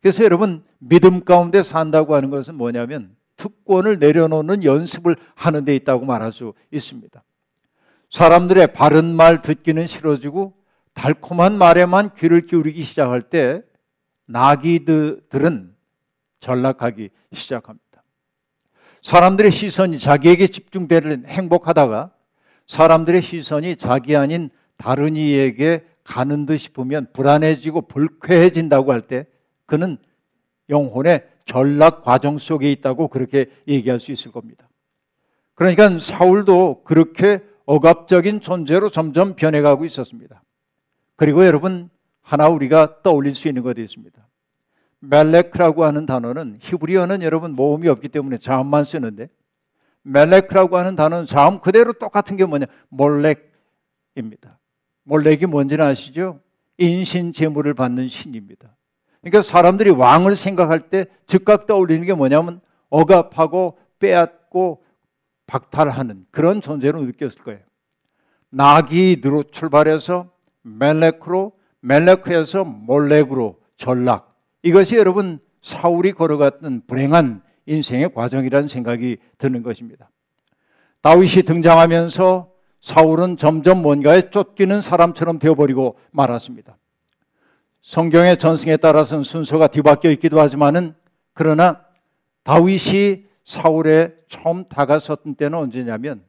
그래서 0.00 0.24
여러분 0.24 0.62
믿음 0.78 1.24
가운데 1.24 1.62
산다고 1.62 2.14
하는 2.14 2.30
것은 2.30 2.54
뭐냐면 2.54 3.16
특권을 3.36 3.98
내려놓는 3.98 4.64
연습을 4.64 5.16
하는 5.34 5.64
데 5.64 5.74
있다고 5.76 6.04
말할 6.04 6.32
수 6.32 6.52
있습니다. 6.70 7.22
사람들의 8.10 8.72
바른 8.72 9.14
말 9.14 9.40
듣기는 9.40 9.86
싫어지고 9.86 10.54
달콤한 10.94 11.56
말에만 11.56 12.14
귀를 12.16 12.42
기울이기 12.42 12.82
시작할 12.82 13.22
때 13.22 13.62
나기들은 14.26 15.74
전락하기 16.40 17.10
시작합니다. 17.32 18.02
사람들의 19.02 19.50
시선이 19.50 19.98
자기에게 19.98 20.46
집중되는 20.46 21.26
행복하다가 21.26 22.12
사람들의 22.66 23.22
시선이 23.22 23.76
자기 23.76 24.16
아닌 24.16 24.50
다른 24.76 25.16
이에게 25.16 25.84
가는 26.04 26.46
듯 26.46 26.56
싶으면 26.58 27.06
불안해지고 27.12 27.82
불쾌해진다고 27.82 28.92
할 28.92 29.00
때 29.02 29.24
그는 29.66 29.96
영혼의 30.68 31.26
전락 31.44 32.02
과정 32.02 32.38
속에 32.38 32.70
있다고 32.72 33.08
그렇게 33.08 33.50
얘기할 33.66 34.00
수 34.00 34.12
있을 34.12 34.32
겁니다. 34.32 34.68
그러니까 35.54 35.98
사울도 35.98 36.82
그렇게 36.84 37.42
억압적인 37.66 38.40
존재로 38.40 38.90
점점 38.90 39.34
변해가고 39.34 39.84
있었습니다. 39.84 40.42
그리고 41.16 41.46
여러분 41.46 41.90
하나 42.20 42.48
우리가 42.48 43.02
떠올릴 43.02 43.34
수 43.34 43.48
있는 43.48 43.62
것이 43.62 43.80
있습니다. 43.82 44.26
멜렉라고 45.00 45.84
하는 45.84 46.06
단어는 46.06 46.58
히브리어는 46.60 47.22
여러분 47.22 47.52
모음이 47.54 47.88
없기 47.88 48.08
때문에 48.08 48.38
자음만 48.38 48.84
쓰는데 48.84 49.28
멜렉라고 50.02 50.76
하는 50.76 50.96
단어는 50.96 51.26
자음 51.26 51.60
그대로 51.60 51.92
똑같은 51.92 52.36
게 52.36 52.44
뭐냐 52.44 52.66
몰렉입니다. 52.88 54.58
몰렉이 55.04 55.46
뭔지는 55.46 55.84
아시죠? 55.84 56.40
인신 56.78 57.32
제물을 57.32 57.74
받는 57.74 58.08
신입니다. 58.08 58.74
그러니까 59.22 59.42
사람들이 59.42 59.90
왕을 59.90 60.36
생각할 60.36 60.80
때 60.80 61.06
즉각 61.26 61.66
떠올리는 61.66 62.04
게 62.04 62.12
뭐냐면 62.12 62.60
억압하고 62.90 63.78
빼앗고 63.98 64.82
박탈하는 65.46 66.26
그런 66.30 66.60
존재로 66.60 67.00
느꼈을 67.02 67.42
거예요. 67.42 67.60
나기드로 68.50 69.44
출발해서 69.44 70.28
멜렉으로 70.62 71.52
멜렉에서 71.80 72.64
몰렉으로 72.64 73.58
전락 73.76 74.36
이것이 74.62 74.96
여러분 74.96 75.40
사울이 75.62 76.12
걸어갔던 76.12 76.82
불행한 76.86 77.42
인생의 77.66 78.12
과정이라는 78.12 78.68
생각이 78.68 79.18
드는 79.38 79.62
것입니다. 79.62 80.10
다윗이 81.00 81.44
등장하면서 81.44 82.50
사울은 82.80 83.36
점점 83.36 83.82
뭔가에 83.82 84.30
쫓기는 84.30 84.80
사람처럼 84.80 85.38
되어버리고 85.38 85.96
말았습니다. 86.10 86.76
성경의 87.82 88.38
전승에 88.38 88.76
따라서는 88.76 89.24
순서가 89.24 89.66
뒤바뀌어 89.66 90.10
있기도 90.12 90.40
하지만은 90.40 90.94
그러나 91.34 91.84
다윗이 92.44 93.24
사울에 93.44 94.14
처음 94.28 94.64
다가섰던 94.68 95.34
때는 95.34 95.58
언제냐면 95.58 96.22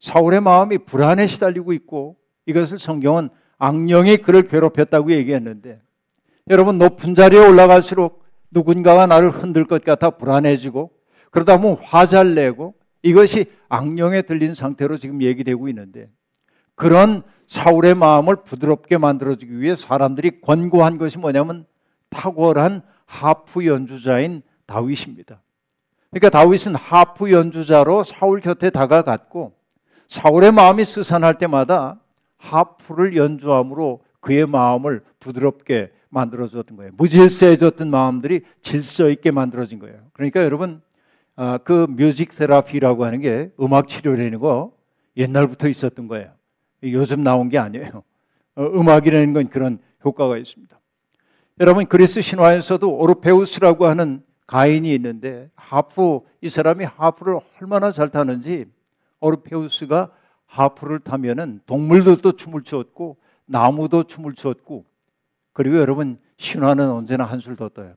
사울의 0.00 0.40
마음이 0.40 0.78
불안에 0.78 1.26
시달리고 1.26 1.74
있고 1.74 2.16
이것을 2.46 2.78
성경은 2.78 3.28
악령이 3.58 4.18
그를 4.18 4.48
괴롭혔다고 4.48 5.12
얘기했는데 5.12 5.80
여러분 6.48 6.78
높은 6.78 7.14
자리에 7.14 7.38
올라갈수록 7.38 8.24
누군가가 8.50 9.06
나를 9.06 9.30
흔들 9.30 9.66
것 9.66 9.84
같아 9.84 10.10
불안해지고 10.10 10.90
그러다 11.30 11.58
보면 11.58 11.76
화잘 11.82 12.34
내고 12.34 12.74
이것이 13.02 13.46
악령에 13.68 14.22
들린 14.22 14.54
상태로 14.54 14.96
지금 14.96 15.22
얘기되고 15.22 15.68
있는데 15.68 16.10
그런 16.80 17.22
사울의 17.46 17.94
마음을 17.94 18.36
부드럽게 18.36 18.96
만들어주기 18.96 19.60
위해 19.60 19.76
사람들이 19.76 20.40
권고한 20.40 20.96
것이 20.96 21.18
뭐냐면 21.18 21.66
탁월한 22.08 22.80
하프 23.04 23.66
연주자인 23.66 24.40
다윗입니다. 24.64 25.42
그러니까 26.08 26.30
다윗은 26.30 26.74
하프 26.76 27.32
연주자로 27.32 28.02
사울 28.02 28.40
곁에 28.40 28.70
다가갔고 28.70 29.52
사울의 30.08 30.52
마음이 30.52 30.86
스산할 30.86 31.34
때마다 31.34 32.00
하프를 32.38 33.14
연주함으로 33.14 34.00
그의 34.20 34.46
마음을 34.46 35.02
부드럽게 35.18 35.92
만들어줬던 36.08 36.78
거예요. 36.78 36.92
무질서해졌던 36.96 37.90
마음들이 37.90 38.40
질서 38.62 39.10
있게 39.10 39.30
만들어진 39.32 39.80
거예요. 39.80 39.98
그러니까 40.14 40.42
여러분 40.42 40.80
아, 41.36 41.58
그 41.58 41.86
뮤직 41.90 42.34
테라피라고 42.34 43.04
하는 43.04 43.20
게 43.20 43.50
음악 43.60 43.86
치료라는 43.86 44.38
거 44.38 44.72
옛날부터 45.18 45.68
있었던 45.68 46.08
거예요. 46.08 46.39
요즘 46.82 47.22
나온 47.22 47.48
게 47.48 47.58
아니에요. 47.58 48.02
어, 48.56 48.62
음악이라는 48.64 49.32
건 49.32 49.48
그런 49.48 49.78
효과가 50.04 50.38
있습니다. 50.38 50.78
여러분 51.60 51.86
그리스 51.86 52.22
신화에서도 52.22 52.90
오르페우스라고 52.90 53.86
하는 53.86 54.22
가인이 54.46 54.92
있는데 54.94 55.50
하프 55.54 56.20
이 56.40 56.50
사람이 56.50 56.84
하프를 56.84 57.38
얼마나 57.60 57.92
잘 57.92 58.08
타는지 58.08 58.66
오르페우스가 59.20 60.10
하프를 60.46 61.00
타면은 61.00 61.60
동물들도 61.66 62.32
춤을 62.32 62.62
추었고 62.62 63.18
나무도 63.46 64.04
춤을 64.04 64.34
추었고 64.34 64.84
그리고 65.52 65.78
여러분 65.78 66.18
신화는 66.38 66.90
언제나 66.90 67.24
한술 67.24 67.56
더 67.56 67.68
떠요. 67.68 67.94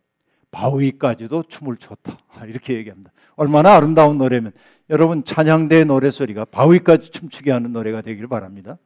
바위까지도 0.54 1.44
춤을 1.50 1.78
췄다. 1.78 2.18
이렇게 2.48 2.76
얘기합니다. 2.76 3.12
얼마나 3.36 3.76
아름다운 3.76 4.18
노래면 4.20 4.54
여러분 4.90 5.26
찬양대 5.26 5.84
노래 5.86 6.12
소리가 6.12 6.46
바위까지 6.46 7.12
춤추게 7.12 7.52
하는 7.52 7.74
노래가 7.74 8.02
되길 8.02 8.28
바랍니다. 8.28 8.78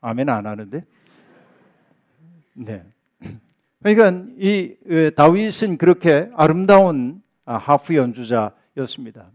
아멘 0.00 0.28
안 0.28 0.46
하는데? 0.46 0.84
네. 2.54 2.82
그러니까 3.82 4.26
이 4.38 4.74
다윗은 5.14 5.76
그렇게 5.76 6.30
아름다운 6.34 7.22
아, 7.44 7.56
하프 7.56 7.94
연주자였습니다. 7.94 9.30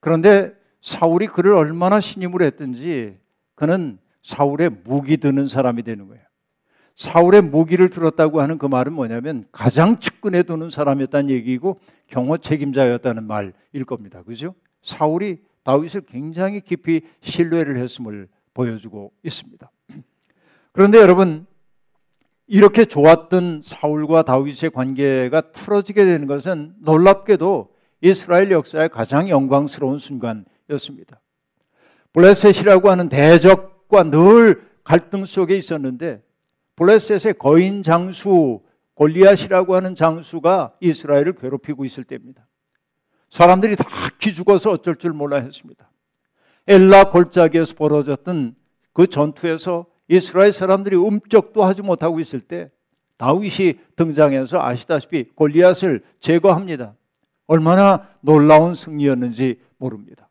그런데 0.00 0.54
사울이 0.82 1.26
그를 1.26 1.54
얼마나 1.54 1.98
신임을 1.98 2.42
했든지 2.42 3.16
그는 3.54 3.98
사울의 4.22 4.70
무기 4.84 5.16
드는 5.16 5.48
사람이 5.48 5.82
되는 5.82 6.06
거예요. 6.06 6.22
사울의 6.96 7.42
무기를 7.42 7.88
들었다고 7.88 8.40
하는 8.40 8.58
그 8.58 8.66
말은 8.66 8.92
뭐냐면 8.92 9.46
가장 9.50 9.98
측근에 9.98 10.44
두는 10.44 10.70
사람이었다는 10.70 11.30
얘기고 11.30 11.80
경호 12.06 12.38
책임자였다는 12.38 13.26
말일 13.26 13.84
겁니다. 13.86 14.22
그죠? 14.22 14.54
사울이 14.82 15.38
다윗을 15.64 16.02
굉장히 16.02 16.60
깊이 16.60 17.02
신뢰를 17.20 17.76
했음을 17.78 18.28
보여주고 18.52 19.12
있습니다. 19.22 19.70
그런데 20.72 20.98
여러분 20.98 21.46
이렇게 22.46 22.84
좋았던 22.84 23.62
사울과 23.64 24.22
다윗의 24.22 24.70
관계가 24.70 25.52
틀어지게 25.52 26.04
되는 26.04 26.26
것은 26.26 26.74
놀랍게도 26.80 27.72
이스라엘 28.02 28.50
역사의 28.50 28.90
가장 28.90 29.28
영광스러운 29.28 29.98
순간이었습니다. 29.98 31.20
블레셋이라고 32.12 32.90
하는 32.90 33.08
대적과 33.08 34.04
늘 34.04 34.62
갈등 34.84 35.24
속에 35.24 35.56
있었는데 35.56 36.22
블레셋의 36.76 37.34
거인 37.38 37.82
장수 37.82 38.60
골리앗이라고 38.94 39.74
하는 39.74 39.94
장수가 39.94 40.76
이스라엘을 40.80 41.34
괴롭히고 41.34 41.84
있을 41.84 42.04
때입니다. 42.04 42.46
사람들이 43.30 43.76
다 43.76 43.84
기죽어서 44.18 44.70
어쩔 44.70 44.96
줄 44.96 45.12
몰라 45.12 45.38
했습니다. 45.38 45.90
엘라 46.66 47.10
골짜기에서 47.10 47.74
벌어졌던 47.74 48.54
그 48.92 49.06
전투에서 49.08 49.86
이스라엘 50.08 50.52
사람들이 50.52 50.96
움쩍도 50.96 51.64
하지 51.64 51.82
못하고 51.82 52.20
있을 52.20 52.40
때 52.40 52.70
다윗이 53.16 53.78
등장해서 53.96 54.60
아시다시피 54.60 55.30
골리앗을 55.34 56.02
제거합니다. 56.20 56.94
얼마나 57.46 58.08
놀라운 58.20 58.74
승리였는지 58.74 59.60
모릅니다. 59.76 60.28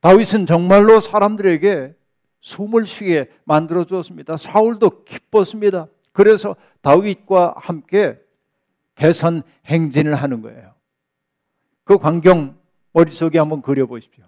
다윗은 0.00 0.46
정말로 0.46 1.00
사람들에게 1.00 1.94
숨을 2.40 2.86
쉬게 2.86 3.28
만들어 3.44 3.84
주었습니다. 3.84 4.36
사울도 4.36 5.04
기뻤습니다. 5.04 5.88
그래서 6.12 6.56
다윗과 6.80 7.54
함께 7.56 8.18
개선 8.94 9.42
행진을 9.66 10.14
하는 10.14 10.42
거예요. 10.42 10.74
그 11.84 11.98
광경 11.98 12.56
머릿속에 12.92 13.38
한번 13.38 13.62
그려보십시오. 13.62 14.24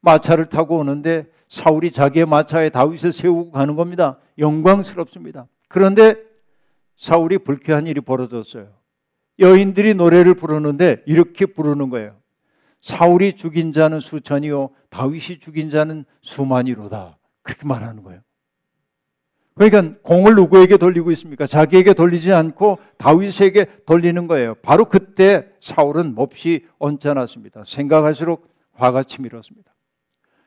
마차를 0.00 0.46
타고 0.46 0.78
오는데 0.78 1.26
사울이 1.48 1.92
자기의 1.92 2.26
마차에 2.26 2.68
다윗을 2.68 3.12
세우고 3.12 3.52
가는 3.52 3.76
겁니다. 3.76 4.18
영광스럽습니다. 4.38 5.46
그런데 5.68 6.16
사울이 6.96 7.38
불쾌한 7.38 7.86
일이 7.86 8.00
벌어졌어요. 8.00 8.68
여인들이 9.38 9.94
노래를 9.94 10.34
부르는데 10.34 11.02
이렇게 11.06 11.46
부르는 11.46 11.90
거예요. 11.90 12.16
사울이 12.80 13.34
죽인 13.34 13.72
자는 13.72 14.00
수천이요 14.00 14.70
다윗이 14.90 15.40
죽인 15.40 15.70
자는 15.70 16.04
수만이로다. 16.22 17.17
그렇게 17.48 17.66
말하는 17.66 18.02
거예요. 18.02 18.20
그러니까 19.54 19.98
공을 20.02 20.34
누구에게 20.34 20.76
돌리고 20.76 21.10
있습니까? 21.12 21.46
자기에게 21.46 21.94
돌리지 21.94 22.32
않고 22.32 22.78
다윗에게 22.98 23.84
돌리는 23.86 24.26
거예요. 24.28 24.54
바로 24.56 24.84
그때 24.84 25.48
사울은 25.60 26.14
몹시 26.14 26.66
언짢았습니다. 26.78 27.64
생각할수록 27.64 28.54
화가 28.74 29.02
치밀었습니다. 29.02 29.74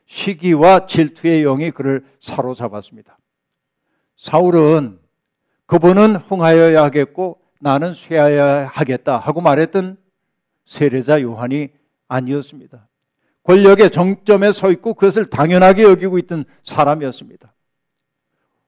시기와 0.06 0.86
질투의 0.86 1.42
영이 1.42 1.72
그를 1.72 2.06
사로잡았습니다. 2.20 3.18
사울은 4.16 5.00
그분은 5.66 6.16
흥하여야 6.16 6.84
하겠고 6.84 7.40
나는 7.60 7.94
쇠하여야 7.94 8.68
하겠다 8.68 9.18
하고 9.18 9.40
말했던 9.40 9.98
세례자 10.64 11.20
요한이 11.22 11.68
아니었습니다. 12.08 12.88
권력의 13.44 13.90
정점에 13.90 14.52
서 14.52 14.70
있고 14.70 14.94
그것을 14.94 15.26
당연하게 15.26 15.82
여기고 15.84 16.18
있던 16.18 16.44
사람이었습니다. 16.64 17.52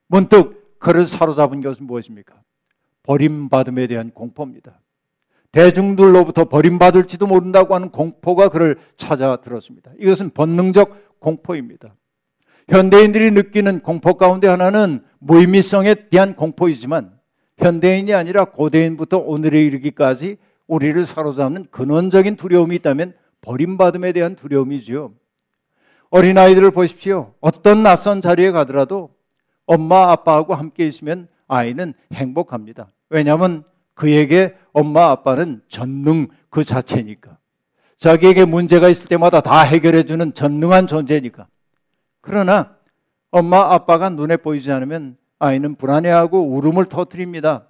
문득 0.07 0.77
그를 0.79 1.05
사로잡은 1.07 1.61
것은 1.61 1.85
무엇입니까? 1.85 2.35
버림받음에 3.03 3.87
대한 3.87 4.11
공포입니다. 4.11 4.79
대중들로부터 5.51 6.45
버림받을지도 6.45 7.27
모른다고 7.27 7.75
하는 7.75 7.89
공포가 7.89 8.49
그를 8.49 8.77
찾아들었습니다. 8.97 9.91
이것은 9.99 10.31
본능적 10.31 11.19
공포입니다. 11.19 11.95
현대인들이 12.67 13.31
느끼는 13.31 13.81
공포 13.81 14.17
가운데 14.17 14.47
하나는 14.47 15.01
무의미성에 15.19 16.09
대한 16.09 16.35
공포이지만 16.35 17.11
현대인이 17.57 18.13
아니라 18.13 18.45
고대인부터 18.45 19.19
오늘에 19.19 19.63
이르기까지 19.63 20.37
우리를 20.67 21.05
사로잡는 21.05 21.67
근원적인 21.71 22.35
두려움이 22.35 22.75
있다면 22.77 23.13
버림받음에 23.45 24.11
대한 24.11 24.35
두려움이죠. 24.35 25.13
어린아이들을 26.09 26.71
보십시오. 26.71 27.33
어떤 27.39 27.83
낯선 27.83 28.21
자리에 28.21 28.51
가더라도 28.51 29.11
엄마, 29.65 30.11
아빠하고 30.11 30.55
함께 30.55 30.87
있으면 30.87 31.27
아이는 31.47 31.93
행복합니다. 32.13 32.87
왜냐하면 33.09 33.63
그에게 33.93 34.55
엄마, 34.73 35.09
아빠는 35.11 35.61
전능 35.69 36.27
그 36.49 36.63
자체니까. 36.63 37.37
자기에게 37.97 38.45
문제가 38.45 38.89
있을 38.89 39.07
때마다 39.07 39.41
다 39.41 39.61
해결해주는 39.61 40.33
전능한 40.33 40.87
존재니까. 40.87 41.47
그러나 42.21 42.75
엄마, 43.31 43.73
아빠가 43.73 44.09
눈에 44.09 44.37
보이지 44.37 44.71
않으면 44.71 45.17
아이는 45.39 45.75
불안해하고 45.75 46.55
울음을 46.55 46.85
터뜨립니다. 46.85 47.67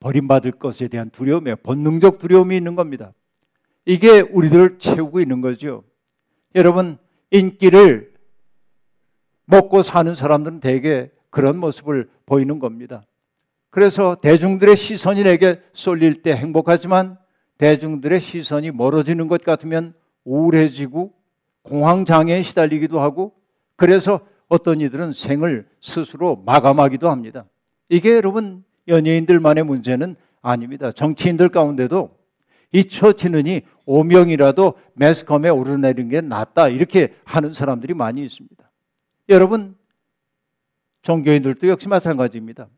버림받을 0.00 0.52
것에 0.52 0.88
대한 0.88 1.10
두려움에 1.10 1.54
본능적 1.56 2.18
두려움이 2.18 2.56
있는 2.56 2.74
겁니다. 2.74 3.12
이게 3.86 4.20
우리들을 4.20 4.78
채우고 4.78 5.20
있는 5.20 5.40
거죠. 5.40 5.84
여러분, 6.54 6.98
인기를 7.30 8.12
먹고 9.46 9.82
사는 9.82 10.14
사람들은 10.14 10.60
대개 10.60 11.10
그런 11.30 11.58
모습을 11.58 12.08
보이는 12.26 12.58
겁니다. 12.58 13.02
그래서 13.70 14.16
대중들의 14.22 14.76
시선이 14.76 15.24
내게 15.24 15.60
쏠릴 15.72 16.22
때 16.22 16.34
행복하지만 16.34 17.18
대중들의 17.58 18.20
시선이 18.20 18.70
멀어지는 18.70 19.26
것 19.26 19.42
같으면 19.42 19.94
우울해지고 20.24 21.12
공황장애에 21.62 22.42
시달리기도 22.42 23.00
하고 23.00 23.34
그래서 23.76 24.20
어떤 24.48 24.80
이들은 24.80 25.12
생을 25.12 25.66
스스로 25.80 26.36
마감하기도 26.46 27.10
합니다. 27.10 27.46
이게 27.88 28.14
여러분 28.14 28.64
연예인들만의 28.86 29.64
문제는 29.64 30.16
아닙니다. 30.40 30.92
정치인들 30.92 31.48
가운데도 31.48 32.10
잊혀지느니 32.74 33.62
오명이라도 33.86 34.74
매스컴에 34.94 35.48
오르내리는 35.48 36.10
게 36.10 36.20
낫다. 36.20 36.68
이렇게 36.68 37.14
하는 37.24 37.54
사람들이 37.54 37.94
많이 37.94 38.22
있습니다. 38.24 38.70
여러분, 39.28 39.76
종교인들도 41.02 41.68
역시 41.68 41.88
마찬가지입니다. 41.88 42.68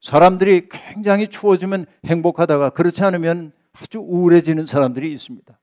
사람들이 0.00 0.68
굉장히 0.70 1.28
추워지면 1.28 1.86
행복하다가 2.06 2.70
그렇지 2.70 3.04
않으면 3.04 3.52
아주 3.72 3.98
우울해지는 3.98 4.66
사람들이 4.66 5.12
있습니다. 5.12 5.58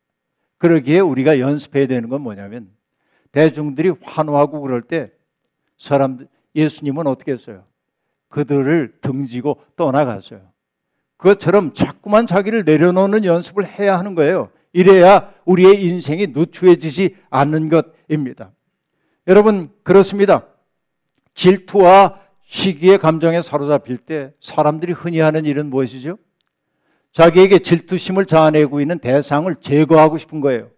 그러기에 0.57 0.99
우리가 0.99 1.39
연습해야 1.39 1.87
되는 1.87 2.07
건 2.07 2.21
뭐냐면 2.21 2.69
대중들이 3.31 3.93
환호하고 4.03 4.61
그럴 4.61 4.83
때 4.83 5.11
사람들 5.79 6.27
예수님은 6.55 7.07
어떻게 7.07 7.31
했어요? 7.31 7.63
그들을 8.29 8.99
등지고 9.01 9.57
떠나갔어요. 9.75 10.50
그것처럼 11.21 11.75
자꾸만 11.75 12.25
자기를 12.25 12.63
내려놓는 12.65 13.25
연습을 13.25 13.63
해야 13.63 13.97
하는 13.97 14.15
거예요. 14.15 14.49
이래야 14.73 15.31
우리의 15.45 15.85
인생이 15.85 16.27
누추해지지 16.27 17.15
않는 17.29 17.69
것입니다. 17.69 18.51
여러분, 19.27 19.69
그렇습니다. 19.83 20.47
질투와 21.35 22.19
시기의 22.43 22.97
감정에 22.97 23.43
사로잡힐 23.43 23.97
때 23.99 24.33
사람들이 24.41 24.93
흔히 24.93 25.19
하는 25.19 25.45
일은 25.45 25.69
무엇이죠? 25.69 26.17
자기에게 27.13 27.59
질투심을 27.59 28.25
자아내고 28.25 28.81
있는 28.81 28.97
대상을 28.97 29.55
제거하고 29.61 30.17
싶은 30.17 30.39
거예요. 30.39 30.71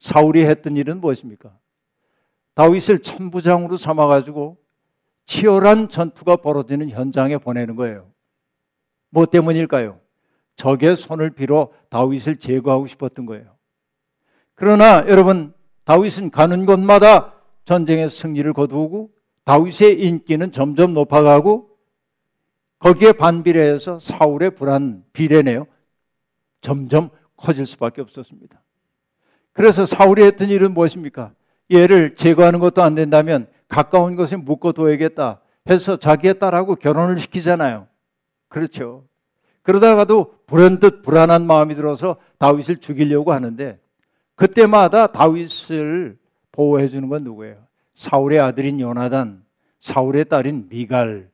사울이 0.00 0.44
했던 0.44 0.76
일은 0.76 1.00
무엇입니까? 1.00 1.56
다윗을 2.54 2.98
천부장으로 2.98 3.78
삼아가지고 3.78 4.58
치열한 5.24 5.88
전투가 5.88 6.36
벌어지는 6.36 6.90
현장에 6.90 7.38
보내는 7.38 7.74
거예요. 7.76 8.15
뭐 9.10 9.26
때문일까요? 9.26 10.00
적의 10.56 10.96
손을 10.96 11.30
빌어 11.30 11.70
다윗을 11.90 12.36
제거하고 12.36 12.86
싶었던 12.86 13.26
거예요. 13.26 13.56
그러나 14.54 15.06
여러분, 15.08 15.52
다윗은 15.84 16.30
가는 16.30 16.66
곳마다 16.66 17.34
전쟁의 17.64 18.10
승리를 18.10 18.52
거두고 18.52 19.10
다윗의 19.44 20.00
인기는 20.00 20.50
점점 20.50 20.94
높아가고 20.94 21.70
거기에 22.78 23.12
반비례해서 23.12 24.00
사울의 24.00 24.54
불안 24.54 25.04
비례네요. 25.12 25.66
점점 26.60 27.10
커질 27.36 27.66
수밖에 27.66 28.00
없었습니다. 28.02 28.60
그래서 29.52 29.86
사울이 29.86 30.22
했던 30.22 30.48
일은 30.48 30.74
무엇입니까? 30.74 31.32
얘를 31.72 32.16
제거하는 32.16 32.60
것도 32.60 32.82
안 32.82 32.94
된다면 32.94 33.46
가까운 33.68 34.16
곳에 34.16 34.36
묶어둬야겠다 34.36 35.40
해서 35.68 35.96
자기의 35.96 36.38
딸하고 36.38 36.76
결혼을 36.76 37.18
시키잖아요. 37.18 37.88
그렇죠. 38.48 39.04
그러다가도 39.62 40.38
불현듯 40.46 41.02
불안한 41.02 41.46
마음이 41.46 41.74
들어서 41.74 42.16
다윗을 42.38 42.76
죽이려고 42.76 43.32
하는데 43.32 43.78
그때마다 44.36 45.08
다윗을 45.08 46.18
보호해 46.52 46.88
주는 46.88 47.08
건 47.08 47.24
누구예요? 47.24 47.66
사울의 47.96 48.38
아들인 48.38 48.78
요나단, 48.78 49.44
사울의 49.80 50.26
딸인 50.26 50.68
미갈, 50.68 51.30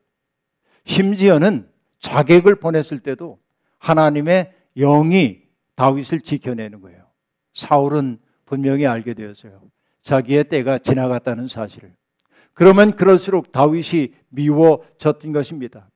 심지어는 0.84 1.68
자객을 1.98 2.56
보냈을 2.56 3.00
때도 3.00 3.38
하나님의 3.78 4.52
영이 4.76 5.42
다윗을 5.74 6.20
지켜내는 6.20 6.80
거예요. 6.80 7.04
사울은 7.54 8.18
분명히 8.44 8.86
알게 8.86 9.14
되었어요. 9.14 9.60
자기의 10.02 10.44
때가 10.44 10.78
지나갔다는 10.78 11.48
사실을. 11.48 11.92
그러면 12.54 12.92
그럴수록 12.96 13.52
다윗이 13.52 14.14
미워졌던 14.28 15.32
것입니다. 15.32 15.88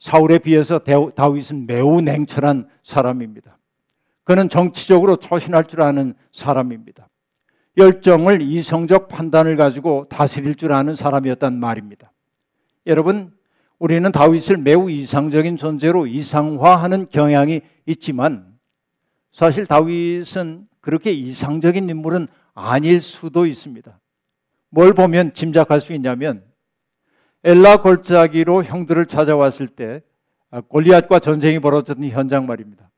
사울에 0.00 0.38
비해서 0.38 0.80
다윗은 1.14 1.66
매우 1.66 2.00
냉철한 2.00 2.68
사람입니다. 2.82 3.58
그는 4.24 4.48
정치적으로 4.48 5.16
처신할 5.16 5.64
줄 5.64 5.82
아는 5.82 6.14
사람입니다. 6.32 7.08
열정을 7.76 8.42
이성적 8.42 9.08
판단을 9.08 9.56
가지고 9.56 10.06
다스릴 10.08 10.54
줄 10.54 10.72
아는 10.72 10.96
사람이었단 10.96 11.58
말입니다. 11.58 12.12
여러분, 12.86 13.32
우리는 13.78 14.10
다윗을 14.10 14.56
매우 14.58 14.90
이상적인 14.90 15.56
존재로 15.56 16.06
이상화하는 16.06 17.08
경향이 17.08 17.60
있지만 17.86 18.58
사실 19.32 19.66
다윗은 19.66 20.66
그렇게 20.80 21.12
이상적인 21.12 21.88
인물은 21.88 22.26
아닐 22.54 23.00
수도 23.00 23.46
있습니다. 23.46 23.98
뭘 24.70 24.92
보면 24.92 25.34
짐작할 25.34 25.80
수 25.80 25.92
있냐면 25.92 26.44
엘라 27.44 27.82
골짜기로 27.82 28.64
형들을 28.64 29.06
찾아왔을 29.06 29.68
때 29.68 30.02
아, 30.50 30.60
골리앗과 30.60 31.20
전쟁이 31.20 31.58
벌어졌던 31.58 32.08
현장 32.08 32.46
말입니다. 32.46 32.90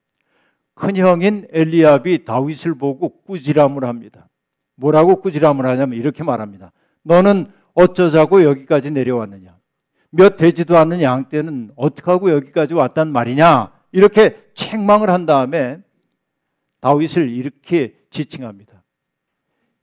큰 0.75 0.97
형인 0.97 1.47
엘리압이 1.51 2.25
다윗을 2.25 2.75
보고 2.75 3.21
꾸지람을 3.23 3.85
합니다. 3.85 4.29
뭐라고 4.75 5.21
꾸지람을 5.21 5.67
하냐면 5.67 5.99
이렇게 5.99 6.25
말합니다. 6.25 6.73
너는 7.03 7.53
어쩌자고 7.75 8.43
여기까지 8.43 8.91
내려왔느냐? 8.91 9.57
몇 10.11 10.37
되지도 10.37 10.77
않는 10.77 11.03
양 11.03 11.29
떼는 11.29 11.73
어떻게 11.77 12.11
하고 12.11 12.31
여기까지 12.31 12.75
왔단 12.75 13.09
말이냐? 13.09 13.73
이렇게 13.93 14.43
책망을 14.55 15.11
한 15.11 15.27
다음에 15.27 15.79
다윗을 16.81 17.31
이렇게 17.31 17.95
지칭합니다. 18.11 18.83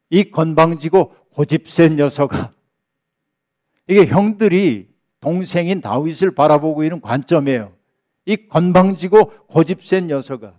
이 0.10 0.32
건방지고 0.32 1.13
고집센 1.34 1.95
녀석아. 1.95 2.52
이게 3.89 4.06
형들이 4.06 4.88
동생인 5.19 5.82
다윗을 5.82 6.32
바라보고 6.32 6.84
있는 6.84 7.02
관점이에요. 7.02 7.73
이 8.25 8.38
건방지고 8.47 9.32
고집센 9.47 10.08
녀석아. 10.08 10.54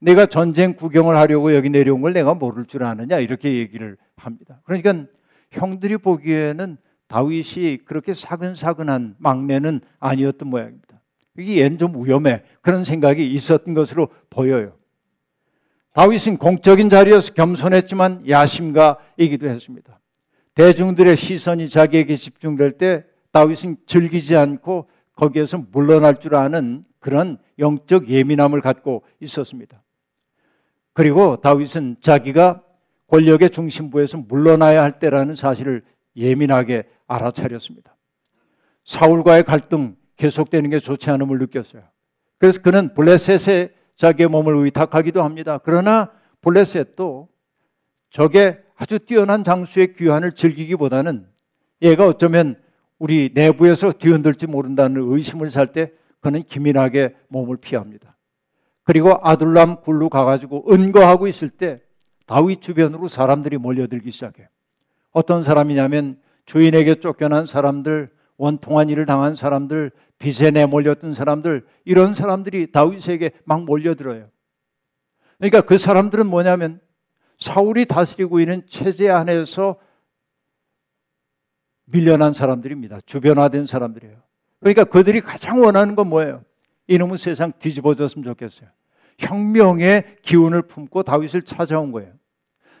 내가 0.00 0.24
전쟁 0.24 0.74
구경을 0.74 1.14
하려고 1.14 1.54
여기 1.54 1.68
내려온 1.68 2.00
걸 2.00 2.14
내가 2.14 2.32
모를 2.34 2.64
줄 2.64 2.84
아느냐 2.84 3.18
이렇게 3.18 3.54
얘기를 3.54 3.98
합니다. 4.16 4.62
그러니까 4.64 5.06
형들이 5.50 5.98
보기에는 5.98 6.78
다윗이 7.06 7.84
그렇게 7.84 8.14
사근사근한 8.14 9.16
막내는 9.18 9.82
아니었던 10.00 10.48
모양입니다. 10.48 11.02
이게 11.36 11.60
얘는 11.60 11.76
좀 11.76 12.02
위험해 12.02 12.42
그런 12.62 12.84
생각이 12.84 13.30
있었던 13.34 13.74
것으로 13.74 14.08
보여요. 14.30 14.76
다윗은 15.92 16.38
공적인 16.38 16.88
자리에서 16.88 17.34
겸손했지만 17.34 18.28
야심가이기도 18.28 19.48
했습니다. 19.48 20.00
대중들의 20.54 21.16
시선이 21.16 21.68
자기에게 21.68 22.16
집중될 22.16 22.72
때 22.72 23.04
다윗은 23.32 23.78
즐기지 23.86 24.36
않고 24.36 24.88
거기에서 25.16 25.64
물러날 25.70 26.20
줄 26.20 26.34
아는 26.36 26.84
그런 27.00 27.38
영적 27.58 28.08
예민함을 28.08 28.60
갖고 28.60 29.04
있었습니다. 29.20 29.82
그리고 30.92 31.36
다윗은 31.36 31.96
자기가 32.00 32.62
권력의 33.08 33.50
중심부에서 33.50 34.18
물러나야 34.18 34.82
할 34.82 34.98
때라는 34.98 35.34
사실을 35.34 35.82
예민하게 36.16 36.84
알아차렸습니다. 37.06 37.96
사울과의 38.84 39.44
갈등 39.44 39.96
계속되는 40.16 40.70
게 40.70 40.78
좋지 40.78 41.10
않음을 41.10 41.38
느꼈어요. 41.38 41.82
그래서 42.38 42.62
그는 42.62 42.94
블레셋에 42.94 43.70
자기의 43.96 44.28
몸을 44.28 44.56
의탁하기도 44.56 45.22
합니다. 45.22 45.58
그러나 45.58 46.10
블레셋도 46.40 47.28
적의 48.10 48.62
아주 48.76 48.98
뛰어난 48.98 49.44
장수의 49.44 49.94
귀환을 49.94 50.32
즐기기보다는 50.32 51.26
얘가 51.82 52.06
어쩌면 52.06 52.56
우리 52.98 53.30
내부에서 53.34 53.92
뒤흔들지 53.92 54.46
모른다는 54.46 55.02
의심을 55.12 55.50
살 55.50 55.72
때 55.72 55.92
그는 56.20 56.42
기민하게 56.42 57.14
몸을 57.28 57.58
피합니다. 57.58 58.16
그리고 58.82 59.18
아둘람 59.22 59.82
굴로 59.82 60.08
가가지고 60.08 60.72
은거하고 60.72 61.26
있을 61.26 61.50
때 61.50 61.82
다윗 62.26 62.62
주변으로 62.62 63.08
사람들이 63.08 63.58
몰려들기 63.58 64.10
시작해요. 64.10 64.46
어떤 65.10 65.42
사람이냐면 65.42 66.18
주인에게 66.46 66.96
쫓겨난 66.96 67.46
사람들, 67.46 68.10
원통한 68.38 68.88
일을 68.88 69.04
당한 69.04 69.36
사람들, 69.36 69.90
빚에 70.18 70.50
내몰렸던 70.50 71.12
사람들, 71.12 71.66
이런 71.84 72.14
사람들이 72.14 72.72
다윗에게 72.72 73.32
막 73.44 73.64
몰려들어요. 73.64 74.28
그러니까 75.38 75.60
그 75.60 75.76
사람들은 75.76 76.26
뭐냐면 76.26 76.80
사울이 77.44 77.84
다스리고 77.84 78.40
있는 78.40 78.62
체제 78.66 79.10
안에서 79.10 79.76
밀려난 81.84 82.32
사람들입니다. 82.32 83.00
주변화된 83.04 83.66
사람들이에요. 83.66 84.16
그러니까 84.60 84.84
그들이 84.84 85.20
가장 85.20 85.60
원하는 85.60 85.94
건 85.94 86.08
뭐예요? 86.08 86.42
이놈은 86.86 87.18
세상 87.18 87.52
뒤집어졌으면 87.58 88.24
좋겠어요. 88.24 88.70
혁명의 89.18 90.16
기운을 90.22 90.62
품고 90.62 91.02
다윗을 91.02 91.42
찾아온 91.42 91.92
거예요. 91.92 92.12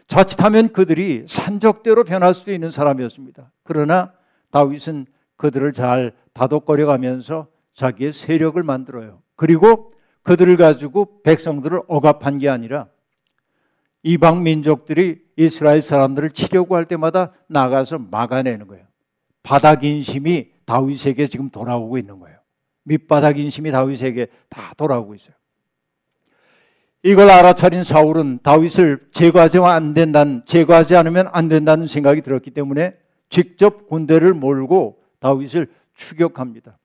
자칫하면 0.06 0.72
그들이 0.72 1.24
산적대로 1.28 2.04
변할 2.04 2.32
수도 2.32 2.50
있는 2.50 2.70
사람이었습니다. 2.70 3.52
그러나 3.64 4.12
다윗은 4.50 5.04
그들을 5.36 5.74
잘 5.74 6.14
다독거려 6.32 6.86
가면서 6.86 7.48
자기의 7.74 8.14
세력을 8.14 8.62
만들어요. 8.62 9.20
그리고 9.36 9.90
그들을 10.22 10.56
가지고 10.56 11.20
백성들을 11.22 11.82
억압한 11.86 12.38
게 12.38 12.48
아니라 12.48 12.88
이방 14.04 14.42
민족들이 14.42 15.24
이스라엘 15.36 15.82
사람들을 15.82 16.30
치려고 16.30 16.76
할 16.76 16.84
때마다 16.84 17.32
나가서 17.48 17.98
막아내는 17.98 18.68
거예요. 18.68 18.84
바닥 19.42 19.82
인심이 19.82 20.50
다윗에게 20.66 21.26
지금 21.26 21.50
돌아오고 21.50 21.98
있는 21.98 22.20
거예요. 22.20 22.38
밑바닥 22.84 23.38
인심이 23.38 23.72
다윗에게 23.72 24.28
다 24.48 24.74
돌아오고 24.76 25.14
있어요. 25.14 25.34
이걸 27.02 27.30
알아차린 27.30 27.82
사울은 27.82 28.40
다윗을 28.42 29.08
제거하지 29.12 29.58
안 29.58 29.94
된다는 29.94 30.42
제거하지 30.46 30.96
않으면 30.96 31.28
안 31.32 31.48
된다는 31.48 31.86
생각이 31.86 32.20
들었기 32.20 32.50
때문에 32.50 32.96
직접 33.30 33.88
군대를 33.88 34.34
몰고 34.34 35.02
다윗을 35.18 35.70
추격합니다. 35.94 36.78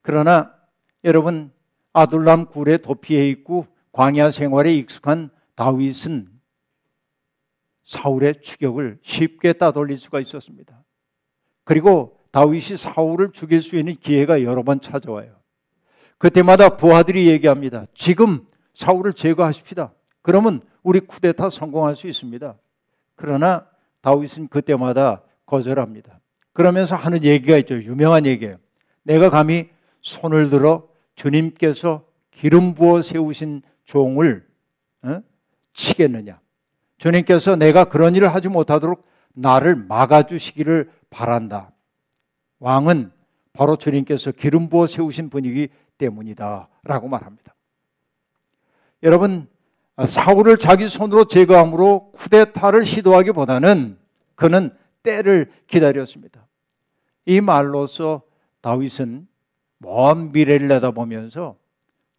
그러나 0.00 0.52
여러분 1.04 1.52
아둘람 1.92 2.46
굴에 2.46 2.78
도피해 2.78 3.28
있고 3.30 3.66
광야 3.92 4.30
생활에 4.32 4.74
익숙한 4.74 5.30
다윗은 5.54 6.31
사울의 7.92 8.40
추격을 8.40 8.98
쉽게 9.02 9.52
따돌릴 9.52 9.98
수가 9.98 10.20
있었습니다. 10.20 10.82
그리고 11.64 12.18
다윗이 12.30 12.78
사울을 12.78 13.32
죽일 13.32 13.60
수 13.60 13.76
있는 13.76 13.94
기회가 13.94 14.42
여러 14.42 14.62
번 14.62 14.80
찾아와요. 14.80 15.36
그때마다 16.16 16.76
부하들이 16.76 17.28
얘기합니다. 17.28 17.86
지금 17.94 18.46
사울을 18.74 19.12
제거하십시다. 19.12 19.92
그러면 20.22 20.62
우리 20.82 21.00
쿠데타 21.00 21.50
성공할 21.50 21.94
수 21.94 22.08
있습니다. 22.08 22.56
그러나 23.14 23.66
다윗은 24.00 24.48
그때마다 24.48 25.22
거절합니다. 25.44 26.18
그러면서 26.54 26.96
하는 26.96 27.22
얘기가 27.22 27.58
있죠. 27.58 27.74
유명한 27.74 28.24
얘기예요. 28.24 28.56
내가 29.02 29.28
감히 29.28 29.68
손을 30.00 30.48
들어 30.48 30.88
주님께서 31.14 32.04
기름 32.30 32.74
부어 32.74 33.02
세우신 33.02 33.62
종을 33.84 34.46
어? 35.02 35.20
치겠느냐? 35.74 36.40
주님께서 37.02 37.56
내가 37.56 37.86
그런 37.86 38.14
일을 38.14 38.32
하지 38.32 38.48
못하도록 38.48 39.04
나를 39.34 39.74
막아주시기를 39.74 40.88
바란다. 41.10 41.72
왕은 42.60 43.10
바로 43.52 43.74
주님께서 43.74 44.30
기름 44.30 44.68
부어 44.68 44.86
세우신 44.86 45.28
분이기 45.28 45.68
때문이다. 45.98 46.68
라고 46.84 47.08
말합니다. 47.08 47.56
여러분, 49.02 49.48
사울을 50.06 50.58
자기 50.58 50.86
손으로 50.86 51.24
제거함으로 51.24 52.12
쿠데타를 52.12 52.84
시도하기보다는 52.84 53.98
그는 54.36 54.70
때를 55.02 55.50
기다렸습니다. 55.66 56.46
이 57.26 57.40
말로서 57.40 58.22
다윗은 58.60 59.26
먼 59.78 60.30
미래를 60.30 60.68
내다보면서 60.68 61.56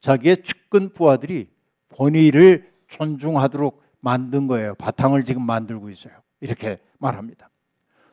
자기의 0.02 0.44
측근 0.44 0.92
부하들이 0.92 1.48
권위를 1.96 2.70
존중하도록 2.90 3.83
만든 4.04 4.48
거예요. 4.48 4.76
바탕을 4.76 5.24
지금 5.24 5.44
만들고 5.44 5.90
있어요. 5.90 6.14
이렇게 6.42 6.78
말합니다. 7.00 7.50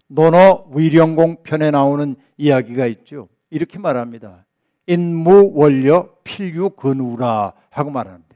논어 0.07 0.69
위령공 0.73 1.43
편에 1.43 1.73
나오는 1.73 2.15
이야기가 2.37 2.87
있죠. 2.87 3.29
이렇게 3.51 3.79
말합니다. 3.79 4.47
인무원려 4.87 6.09
필유근우라 6.23 7.53
하고 7.71 7.91
말하는데 7.91 8.29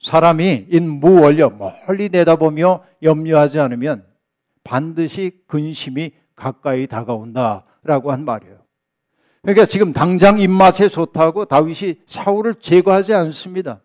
사람이 0.00 0.66
인무원려 0.70 1.50
멀리 1.50 2.08
내다보며 2.08 2.82
염려하지 3.02 3.60
않으면 3.60 4.06
반드시 4.62 5.42
근심이 5.46 6.12
가까이 6.34 6.86
다가온다라고 6.86 8.10
한 8.10 8.24
말이에요. 8.24 8.56
그러니까 9.42 9.66
지금 9.66 9.92
당장 9.92 10.38
입맛에 10.38 10.88
좋다고 10.88 11.44
다윗이 11.44 12.00
사울을 12.06 12.54
제거하지 12.54 13.12
않습니다. 13.12 13.82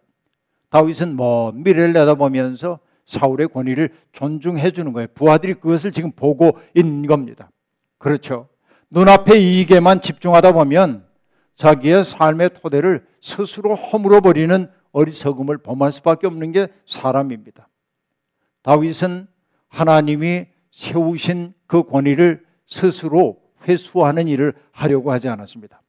다윗은 0.69 1.15
뭐 1.15 1.51
미래를 1.51 1.93
내다보면서 1.93 2.79
사울의 3.05 3.47
권위를 3.49 3.89
존중해 4.12 4.71
주는 4.71 4.93
거예요. 4.93 5.08
부하들이 5.13 5.55
그것을 5.55 5.91
지금 5.91 6.12
보고 6.12 6.58
있는 6.75 7.08
겁니다. 7.08 7.49
그렇죠. 7.97 8.47
눈앞의 8.91 9.43
이익에만 9.43 10.01
집중하다 10.01 10.53
보면 10.53 11.05
자기의 11.55 12.05
삶의 12.05 12.51
토대를 12.62 13.05
스스로 13.21 13.75
허물어 13.75 14.21
버리는 14.21 14.69
어리석음을 14.91 15.58
범할 15.60 15.91
수밖에 15.91 16.27
없는 16.27 16.51
게 16.51 16.67
사람입니다. 16.88 17.67
다윗은 18.62 19.27
하나님이 19.67 20.45
세우신 20.71 21.53
그 21.67 21.84
권위를 21.84 22.45
스스로 22.67 23.39
회수하는 23.67 24.27
일을 24.27 24.53
하려고 24.71 25.12
하지 25.12 25.27
않았습니다. 25.29 25.82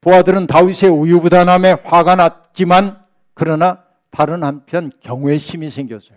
부하들은 0.00 0.46
다윗의 0.46 0.90
우유부단함에 0.90 1.78
화가 1.84 2.16
났지만 2.16 3.02
그러나 3.34 3.83
다른 4.14 4.44
한편 4.44 4.92
경외심이 5.00 5.70
생겼어요. 5.70 6.16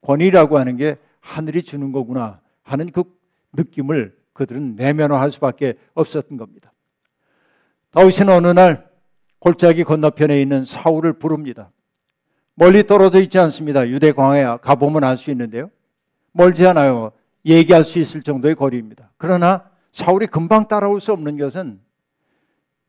권위라고 0.00 0.58
하는 0.58 0.76
게 0.76 0.96
하늘이 1.18 1.64
주는 1.64 1.90
거구나 1.90 2.40
하는 2.62 2.92
그 2.92 3.02
느낌을 3.52 4.16
그들은 4.32 4.76
내면화할 4.76 5.32
수밖에 5.32 5.74
없었던 5.94 6.36
겁니다. 6.38 6.72
다윗은 7.90 8.28
어느 8.28 8.46
날 8.46 8.88
골짜기 9.40 9.82
건너편에 9.82 10.40
있는 10.40 10.64
사울을 10.64 11.14
부릅니다. 11.14 11.72
멀리 12.54 12.86
떨어져 12.86 13.20
있지 13.20 13.40
않습니다. 13.40 13.88
유대 13.88 14.12
광야에 14.12 14.58
가보면 14.62 15.02
알 15.02 15.16
수 15.16 15.32
있는데요. 15.32 15.70
멀지 16.30 16.64
않아요. 16.64 17.10
얘기할 17.44 17.82
수 17.82 17.98
있을 17.98 18.22
정도의 18.22 18.54
거리입니다. 18.54 19.10
그러나 19.16 19.68
사울이 19.92 20.28
금방 20.28 20.68
따라올 20.68 21.00
수 21.00 21.12
없는 21.12 21.38
것은 21.38 21.80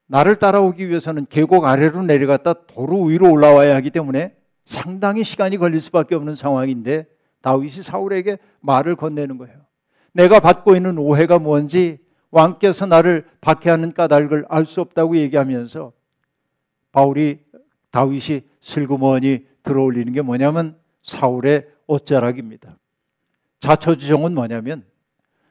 나를 0.08 0.38
따라오기 0.38 0.90
위해서는 0.90 1.28
계곡 1.30 1.66
아래로 1.66 2.04
내려갔다 2.04 2.54
도로 2.66 3.04
위로 3.04 3.32
올라와야 3.32 3.76
하기 3.76 3.92
때문에 3.92 4.36
상당히 4.66 5.24
시간이 5.24 5.58
걸릴 5.58 5.82
수밖에 5.82 6.16
없는 6.16 6.36
상황인데 6.36 7.06
다윗이 7.42 7.84
사울에게 7.84 8.38
말을 8.62 8.96
건네는 8.96 9.38
거예요. 9.38 9.56
내가 10.14 10.40
받고 10.40 10.76
있는 10.76 10.98
오해가 10.98 11.40
뭔지 11.40 12.00
왕께서 12.32 12.86
나를 12.86 13.26
박해하는 13.42 13.94
까닭을 13.94 14.46
알 14.50 14.66
수 14.66 14.82
없다고 14.82 15.18
얘기하면서 15.18 15.94
바울이 16.92 17.40
다윗이 17.92 18.42
슬그머니 18.62 19.46
들어올리는 19.64 20.12
게 20.12 20.22
뭐냐면 20.22 20.78
사울의 21.04 21.68
옷자락입니다. 21.86 22.78
자초지종은 23.60 24.34
뭐냐면 24.34 24.84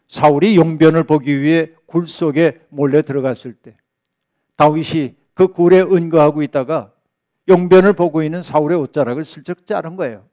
사울이 0.09 0.57
용변을 0.57 1.05
보기 1.05 1.41
위해 1.41 1.71
굴 1.87 2.07
속에 2.07 2.61
몰래 2.69 3.03
들어갔을 3.03 3.55
때 3.55 3.77
다윗이 4.57 5.15
그 5.35 5.49
굴에 5.49 5.83
은거하고 5.83 6.43
있다가 6.43 6.93
용변을 7.49 7.93
보고 7.93 8.23
있는 8.23 8.43
사울의 8.43 8.79
옷자락을 8.79 9.25
슬쩍 9.25 9.67
자른 9.67 9.97
거예요. 9.97 10.27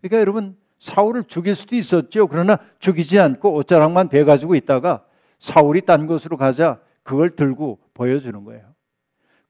그러니까 0.00 0.20
여러분 0.20 0.56
사울을 0.78 1.24
죽일 1.24 1.54
수도 1.54 1.76
있었죠. 1.76 2.26
그러나 2.26 2.58
죽이지 2.78 3.18
않고 3.18 3.54
옷자락만 3.54 4.08
베 4.08 4.24
가지고 4.24 4.54
있다가 4.54 5.04
사울이 5.38 5.82
딴 5.82 6.06
곳으로 6.06 6.36
가자 6.36 6.80
그걸 7.02 7.30
들고 7.30 7.78
보여주는 7.94 8.44
거예요. 8.44 8.72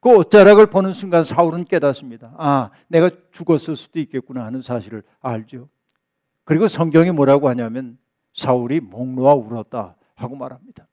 그 0.00 0.10
옷자락을 0.10 0.66
보는 0.66 0.92
순간 0.94 1.22
사울은 1.22 1.64
깨닫습니다. 1.64 2.34
아, 2.36 2.70
내가 2.88 3.10
죽었을 3.30 3.76
수도 3.76 4.00
있겠구나 4.00 4.44
하는 4.44 4.60
사실을 4.60 5.02
알죠. 5.20 5.68
그리고 6.44 6.66
성경이 6.66 7.12
뭐라고 7.12 7.48
하냐면 7.48 7.98
사울이 8.34 8.80
목 8.80 9.08
놓아 9.08 9.34
울었다 9.34 9.94
하고 10.14 10.36
말합니다. 10.36 10.88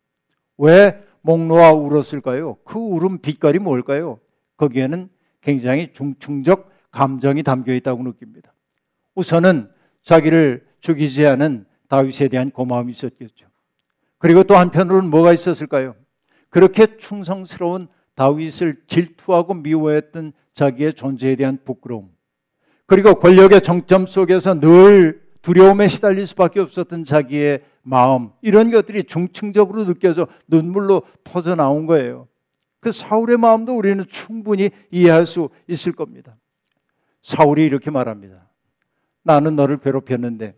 왜 0.58 1.04
목 1.30 1.46
놓아 1.46 1.74
울었을까요? 1.74 2.58
그 2.64 2.80
울음 2.80 3.20
빛깔이 3.20 3.60
뭘까요? 3.60 4.20
거기에는 4.58 5.10
굉장히 5.42 5.94
중충적 5.94 6.72
감정이 6.90 7.44
담겨 7.44 7.72
있다고 7.76 8.02
느낍니다. 8.02 8.52
우선은 9.14 9.70
자기를 10.04 10.66
죽이지 10.82 11.28
않은 11.28 11.68
다윗에 11.88 12.30
대한 12.30 12.50
고마움이 12.50 12.92
있었겠죠. 12.94 13.46
그리고 14.18 14.42
또 14.44 14.58
한편으로는 14.58 15.12
뭐가 15.12 15.32
있었을까요? 15.34 15.96
그렇게 16.50 16.98
충성스러운 16.98 17.90
다윗을 18.16 18.82
질투하고 18.88 19.54
미워했던 19.54 20.34
자기의 20.56 20.96
존재에 20.96 21.36
대한 21.36 21.60
부끄러움. 21.64 22.10
그리고 22.88 23.14
권력의 23.14 23.62
정점 23.62 24.08
속에서 24.08 24.60
늘 24.60 25.22
두려움에 25.44 25.90
시달릴 25.90 26.26
수밖에 26.26 26.60
없었던 26.60 27.04
자기의 27.04 27.62
마음 27.82 28.32
이런 28.42 28.72
것들이 28.72 29.04
중층적으로 29.04 29.86
느껴져 29.86 30.28
눈물로 30.48 31.04
터져 31.24 31.56
나온 31.56 31.86
거예요. 31.86 32.28
그 32.80 32.92
사울의 32.92 33.38
마음도 33.38 33.76
우리는 33.78 34.06
충분히 34.08 34.70
이해할 34.92 35.26
수 35.26 35.50
있을 35.68 35.92
겁니다. 35.92 36.38
사울이 37.24 37.66
이렇게 37.66 37.92
말합니다. 37.92 38.48
나는 39.24 39.56
너를 39.56 39.80
괴롭혔는데 39.80 40.56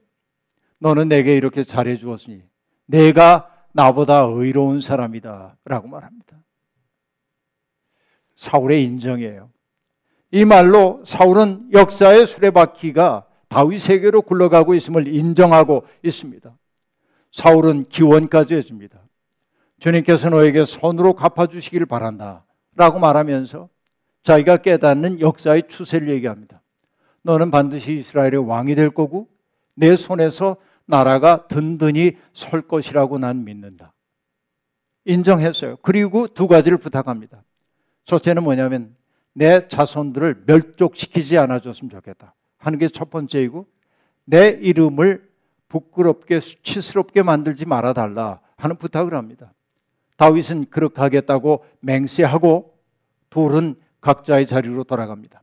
너는 0.80 1.10
내게 1.10 1.36
이렇게 1.36 1.64
잘해 1.64 1.98
주었으니 1.98 2.44
내가 2.86 3.50
나보다 3.74 4.22
의로운 4.22 4.82
사람이다 4.82 5.58
라고 5.66 5.88
말합니다. 5.88 6.38
사울의 8.36 8.84
인정이에요. 8.84 9.50
이 10.32 10.46
말로 10.46 11.02
사울은 11.06 11.70
역사의 11.74 12.26
수레바퀴가 12.26 13.26
다윗에게로 13.50 14.22
굴러가고 14.22 14.74
있음을 14.76 15.08
인정하고 15.08 15.86
있습니다. 16.04 16.58
사울은 17.32 17.86
기원까지 17.90 18.56
해줍니다. 18.56 19.00
주님께서 19.80 20.30
너에게 20.30 20.66
손으로 20.66 21.14
갚아주시기를 21.14 21.86
바란다. 21.86 22.46
라고 22.76 23.00
말하면서 23.00 23.70
자기가 24.24 24.58
깨닫는 24.58 25.20
역사의 25.20 25.64
추세를 25.68 26.10
얘기합니다. 26.10 26.62
너는 27.24 27.52
반드시 27.52 27.98
이스라엘의 27.98 28.38
왕이 28.48 28.76
될 28.76 28.90
거고 28.92 29.28
내 29.76 29.96
손에서 29.96 30.58
나라가 30.86 31.48
든든히 31.48 32.18
설 32.34 32.62
것이라고 32.62 33.18
난 33.18 33.44
믿는다. 33.44 33.94
인정했어요. 35.06 35.78
그리고 35.82 36.28
두 36.28 36.48
가지를 36.48 36.78
부탁합니다. 36.78 37.44
첫째는 38.06 38.44
뭐냐면 38.44 38.96
내 39.34 39.68
자손들을 39.68 40.44
멸족시키지 40.46 41.38
않아줬으면 41.38 41.90
좋겠다 41.90 42.36
하는 42.58 42.78
게 42.78 42.88
첫 42.90 43.10
번째이고 43.10 43.66
내 44.26 44.50
이름을 44.62 45.31
부끄럽게 45.72 46.42
수치스럽게 46.42 47.24
만들지 47.24 47.66
말아 47.66 47.94
달라 47.94 48.42
하는 48.58 48.76
부탁을 48.76 49.14
합니다. 49.14 49.54
다윗은 50.18 50.66
그렇게 50.70 51.00
하겠다고 51.00 51.64
맹세하고 51.80 52.74
둘은 53.30 53.76
각자의 54.02 54.48
자리로 54.48 54.84
돌아갑니다. 54.84 55.42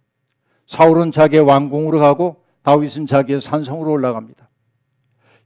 사울은 0.66 1.12
자기의 1.12 1.42
왕궁으로 1.42 1.98
가고 1.98 2.44
다윗은 2.62 3.06
자기의 3.06 3.40
산성으로 3.40 3.90
올라갑니다. 3.90 4.48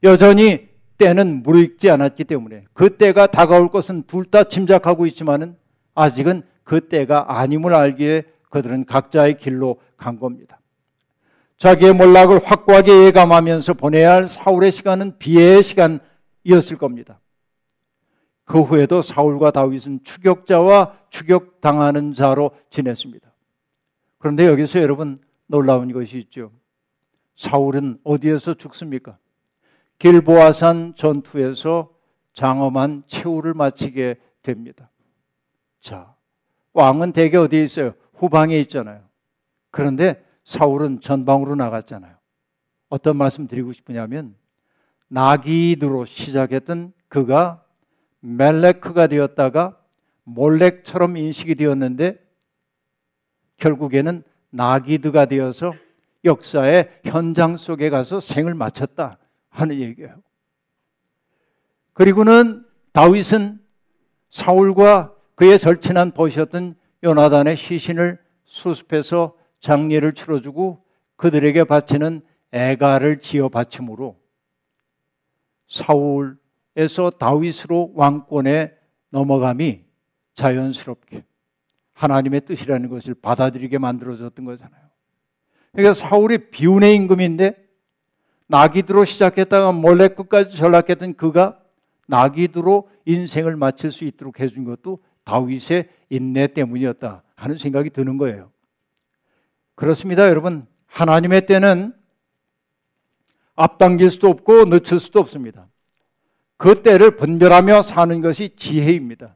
여전히 0.03 0.67
때는 0.97 1.43
무르익지 1.43 1.89
않았기 1.89 2.25
때문에 2.25 2.65
그 2.73 2.97
때가 2.97 3.27
다가올 3.27 3.69
것은 3.69 4.03
둘 4.03 4.25
다 4.25 4.43
짐작하고 4.43 5.05
있지만은 5.05 5.55
아직은 5.95 6.43
그 6.63 6.89
때가 6.89 7.39
아님을 7.39 7.73
알기에 7.73 8.23
그들은 8.49 8.85
각자의 8.85 9.37
길로 9.37 9.77
간 9.95 10.19
겁니다. 10.19 10.59
자기의 11.63 11.93
몰락을 11.93 12.43
확고하게 12.43 13.05
예감하면서 13.05 13.75
보내야 13.75 14.11
할 14.11 14.27
사울의 14.27 14.69
시간은 14.69 15.17
비애의 15.17 15.63
시간이었을 15.63 16.77
겁니다. 16.77 17.21
그 18.43 18.59
후에도 18.59 19.01
사울과 19.01 19.51
다윗은 19.51 20.01
추격자와 20.03 20.97
추격당하는 21.09 22.15
자로 22.15 22.51
지냈습니다. 22.69 23.31
그런데 24.17 24.45
여기서 24.45 24.81
여러분 24.81 25.21
놀라운 25.47 25.93
것이 25.93 26.17
있죠. 26.19 26.51
사울은 27.37 27.97
어디에서 28.03 28.55
죽습니까? 28.55 29.17
길보아산 29.99 30.95
전투에서 30.97 31.91
장엄한 32.33 33.03
최후를 33.07 33.53
마치게 33.53 34.17
됩니다. 34.41 34.89
자, 35.79 36.13
왕은 36.73 37.13
대개 37.13 37.37
어디에 37.37 37.63
있어요? 37.63 37.93
후방에 38.15 38.59
있잖아요. 38.59 38.99
그런데 39.71 40.21
사울은 40.43 41.01
전방으로 41.01 41.55
나갔잖아요. 41.55 42.15
어떤 42.89 43.17
말씀 43.17 43.47
드리고 43.47 43.73
싶으냐면 43.73 44.35
나기드로 45.07 46.05
시작했던 46.05 46.93
그가 47.07 47.63
멜레크가 48.19 49.07
되었다가 49.07 49.79
몰렉처럼 50.23 51.17
인식이 51.17 51.55
되었는데 51.55 52.17
결국에는 53.57 54.23
나기드가 54.49 55.25
되어서 55.25 55.73
역사의 56.25 57.01
현장 57.03 57.57
속에 57.57 57.89
가서 57.89 58.19
생을 58.19 58.53
마쳤다 58.53 59.17
하는 59.49 59.79
얘기예요. 59.79 60.21
그리고는 61.93 62.65
다윗은 62.91 63.59
사울과 64.29 65.15
그의 65.35 65.59
절친한 65.59 66.11
보시었던 66.11 66.75
요나단의 67.03 67.57
시신을 67.57 68.19
수습해서 68.45 69.35
장례를 69.63 70.13
치러주고 70.13 70.83
그들에게 71.15 71.63
바치는 71.63 72.21
애가를 72.51 73.21
지어 73.21 73.47
바침으로 73.47 74.19
사울에서 75.67 77.09
다윗으로 77.17 77.93
왕권에 77.95 78.73
넘어감이 79.09 79.81
자연스럽게 80.35 81.23
하나님의 81.93 82.41
뜻이라는 82.41 82.89
것을 82.89 83.13
받아들이게 83.13 83.77
만들어졌던 83.77 84.43
거잖아요. 84.45 84.81
그러니까 85.71 85.93
사울이 85.93 86.49
비운의 86.49 86.95
임금인데 86.95 87.55
나기드로 88.47 89.05
시작했다가 89.05 89.71
몰래 89.71 90.09
끝까지 90.09 90.57
전락했던 90.57 91.15
그가 91.15 91.59
나기드로 92.07 92.89
인생을 93.05 93.55
마칠 93.55 93.91
수 93.91 94.03
있도록 94.03 94.41
해준 94.41 94.65
것도 94.65 94.99
다윗의 95.23 95.87
인내 96.09 96.47
때문이었다 96.47 97.23
하는 97.35 97.57
생각이 97.57 97.91
드는 97.91 98.17
거예요. 98.17 98.52
그렇습니다, 99.75 100.29
여러분. 100.29 100.67
하나님의 100.87 101.45
때는 101.45 101.93
앞당길 103.55 104.11
수도 104.11 104.29
없고 104.29 104.65
늦출 104.65 104.99
수도 104.99 105.19
없습니다. 105.19 105.67
그 106.57 106.81
때를 106.81 107.17
분별하며 107.17 107.83
사는 107.83 108.21
것이 108.21 108.55
지혜입니다. 108.55 109.35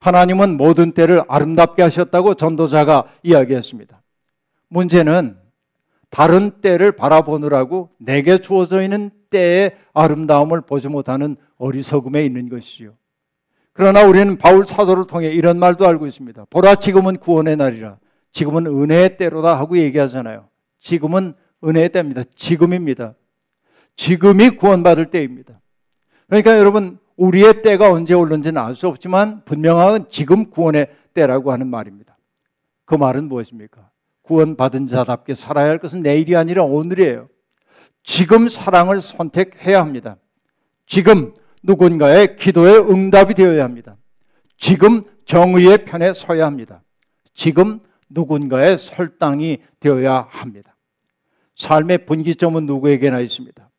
하나님은 0.00 0.56
모든 0.56 0.92
때를 0.92 1.22
아름답게 1.28 1.82
하셨다고 1.82 2.34
전도자가 2.34 3.04
이야기했습니다. 3.22 4.00
문제는 4.68 5.36
다른 6.08 6.50
때를 6.60 6.92
바라보느라고 6.92 7.90
내게 7.98 8.38
주어져 8.38 8.82
있는 8.82 9.10
때의 9.30 9.76
아름다움을 9.92 10.62
보지 10.62 10.88
못하는 10.88 11.36
어리석음에 11.58 12.24
있는 12.24 12.48
것이지요. 12.48 12.94
그러나 13.72 14.04
우리는 14.04 14.36
바울 14.36 14.66
사도를 14.66 15.06
통해 15.06 15.28
이런 15.28 15.58
말도 15.58 15.86
알고 15.86 16.06
있습니다. 16.06 16.46
보라 16.50 16.76
지금은 16.76 17.18
구원의 17.18 17.56
날이라. 17.56 17.98
지금은 18.32 18.66
은혜의 18.66 19.16
때로다 19.16 19.58
하고 19.58 19.78
얘기하잖아요. 19.78 20.48
지금은 20.80 21.34
은혜의 21.64 21.90
때입니다. 21.90 22.22
지금입니다. 22.36 23.14
지금이 23.96 24.50
구원받을 24.50 25.10
때입니다. 25.10 25.60
그러니까 26.26 26.58
여러분 26.58 26.98
우리의 27.16 27.62
때가 27.62 27.92
언제 27.92 28.14
올는지는 28.14 28.60
알 28.62 28.74
수 28.74 28.88
없지만 28.88 29.44
분명한 29.44 30.06
지금 30.10 30.48
구원의 30.48 30.88
때라고 31.12 31.52
하는 31.52 31.66
말입니다. 31.66 32.16
그 32.84 32.94
말은 32.94 33.28
무엇입니까? 33.28 33.90
구원받은 34.22 34.86
자답게 34.86 35.34
살아야 35.34 35.68
할 35.68 35.78
것은 35.78 36.02
내일이 36.02 36.36
아니라 36.36 36.62
오늘이에요. 36.62 37.28
지금 38.02 38.48
사랑을 38.48 39.02
선택해야 39.02 39.80
합니다. 39.80 40.16
지금 40.86 41.32
누군가의 41.62 42.36
기도에 42.36 42.78
응답이 42.78 43.34
되어야 43.34 43.64
합니다. 43.64 43.96
지금 44.56 45.02
정의의 45.24 45.84
편에 45.84 46.14
서야 46.14 46.46
합니다. 46.46 46.82
지금 47.34 47.80
누군가의 48.10 48.78
설당이 48.78 49.58
되어야 49.80 50.26
합니다. 50.30 50.76
삶의 51.56 52.06
분기점은 52.06 52.66
누구에게나 52.66 53.20
있습니다. 53.20 53.70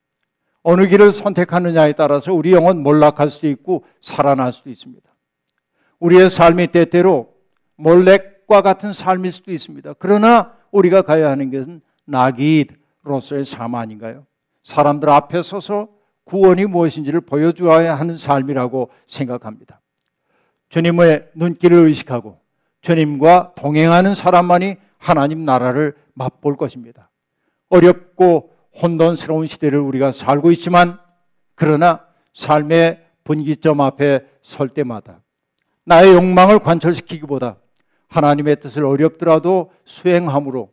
어느 0.64 0.88
길을 0.88 1.12
선택하느냐에 1.12 1.94
따라서 1.94 2.34
우리 2.34 2.54
영혼 2.54 2.84
몰락할 2.84 3.30
수도 3.30 3.48
있고 3.48 3.84
살아날 4.02 4.52
수도 4.52 4.70
있습니다. 4.70 5.10
우리의 6.00 6.30
삶이 6.30 6.68
때때로 6.68 7.34
몰렉과 7.78 8.62
같은 8.62 8.94
삶일 8.94 9.32
수도 9.32 9.52
있습니다. 9.52 9.94
그러나 10.00 10.56
우리가 10.72 11.02
가야 11.02 11.30
하는 11.30 11.52
것은 11.52 11.82
나기로서의 12.06 13.46
삶 13.46 13.76
아닌가요? 13.76 14.26
사람들 14.64 15.10
앞에 15.10 15.42
서서 15.42 15.90
구원이 16.26 16.66
무엇인지를 16.66 17.22
보여주어야 17.22 17.96
하는 17.96 18.18
삶이라고 18.18 18.90
생각합니다. 19.08 19.82
주님의 20.70 21.32
눈길을 21.36 21.78
의식하고 21.88 22.41
주님과 22.82 23.54
동행하는 23.56 24.16
사람만이 24.16 24.76
하나님 24.98 25.46
나라를 25.46 25.96
맛볼 26.14 26.58
것입니다. 26.58 27.10
어렵고 27.70 28.52
혼돈스러운 28.82 29.48
시대를 29.48 29.80
우리가 29.80 30.12
살고 30.12 30.52
있지만 30.52 31.00
그러나 31.56 32.06
삶의 32.34 33.06
분기점 33.24 33.82
앞에 33.82 34.26
설 34.42 34.70
때마다 34.70 35.22
나의 35.84 36.14
욕망을 36.14 36.60
관철시키기보다 36.60 37.58
하나님의 38.08 38.60
뜻을 38.60 38.86
어렵더라도 38.86 39.72
수행함으로 39.86 40.72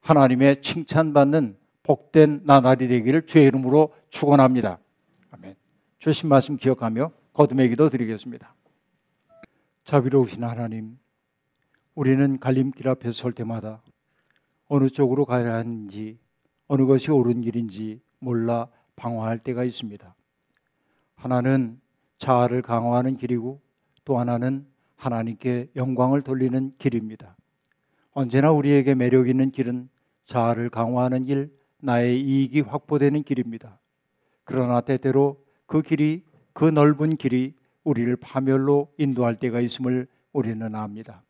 하나님의 0.00 0.62
칭찬받는 0.62 1.56
복된 1.82 2.42
나날이 2.44 2.88
되기를 2.88 3.26
주의 3.26 3.46
이름으로 3.46 3.94
축원합니다. 4.10 4.78
아멘. 5.30 5.54
주신 5.98 6.28
말씀 6.28 6.56
기억하며 6.56 7.10
거듭의 7.32 7.68
기도 7.68 7.90
드리겠습니다. 7.90 8.54
자비로우신 9.84 10.42
하나님, 10.44 10.98
우리는 11.94 12.38
갈림길 12.38 12.88
앞에 12.88 13.12
설 13.12 13.32
때마다 13.32 13.82
어느 14.66 14.88
쪽으로 14.88 15.24
가야 15.24 15.54
하는지 15.54 16.18
어느 16.66 16.86
것이 16.86 17.10
옳은 17.10 17.42
길인지 17.42 18.00
몰라 18.18 18.68
방황할 18.96 19.38
때가 19.38 19.64
있습니다. 19.64 20.14
하나는 21.14 21.80
자아를 22.18 22.62
강화하는 22.62 23.16
길이고 23.16 23.60
또 24.04 24.18
하나는 24.18 24.66
하나님께 24.96 25.68
영광을 25.76 26.22
돌리는 26.22 26.74
길입니다. 26.78 27.36
언제나 28.12 28.50
우리에게 28.52 28.94
매력 28.94 29.28
있는 29.28 29.50
길은 29.50 29.88
자아를 30.26 30.70
강화하는 30.70 31.24
길, 31.24 31.52
나의 31.80 32.20
이익이 32.20 32.60
확보되는 32.62 33.22
길입니다. 33.22 33.78
그러나 34.44 34.80
때때로 34.80 35.44
그 35.66 35.82
길이 35.82 36.24
그 36.52 36.64
넓은 36.64 37.16
길이 37.16 37.54
우리를 37.82 38.16
파멸로 38.16 38.92
인도할 38.96 39.34
때가 39.34 39.60
있음을 39.60 40.06
우리는 40.32 40.74
압니다. 40.74 41.22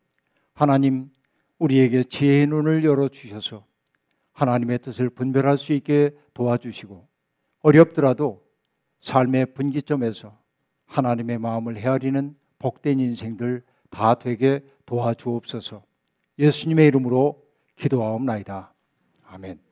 하나님, 0.55 1.11
우리에게 1.59 2.05
지혜의 2.05 2.47
눈을 2.47 2.85
열어 2.85 3.09
주셔서 3.09 3.65
하나님의 4.33 4.81
뜻을 4.81 5.11
분별할 5.11 5.59
수 5.59 5.73
있게 5.73 6.11
도와주시고 6.35 7.07
어렵더라도 7.63 8.45
삶의 9.01 9.55
분기점에서 9.55 10.39
하나님의 10.87 11.39
마음을 11.39 11.77
헤아리는 11.77 12.37
복된 12.59 13.01
인생들 13.01 13.63
다 13.91 14.15
되게 14.15 14.61
도와주옵소서. 14.87 15.83
예수님의 16.39 16.89
이름으로 16.89 17.43
기도하옵나이다. 17.77 18.73
아멘. 19.27 19.64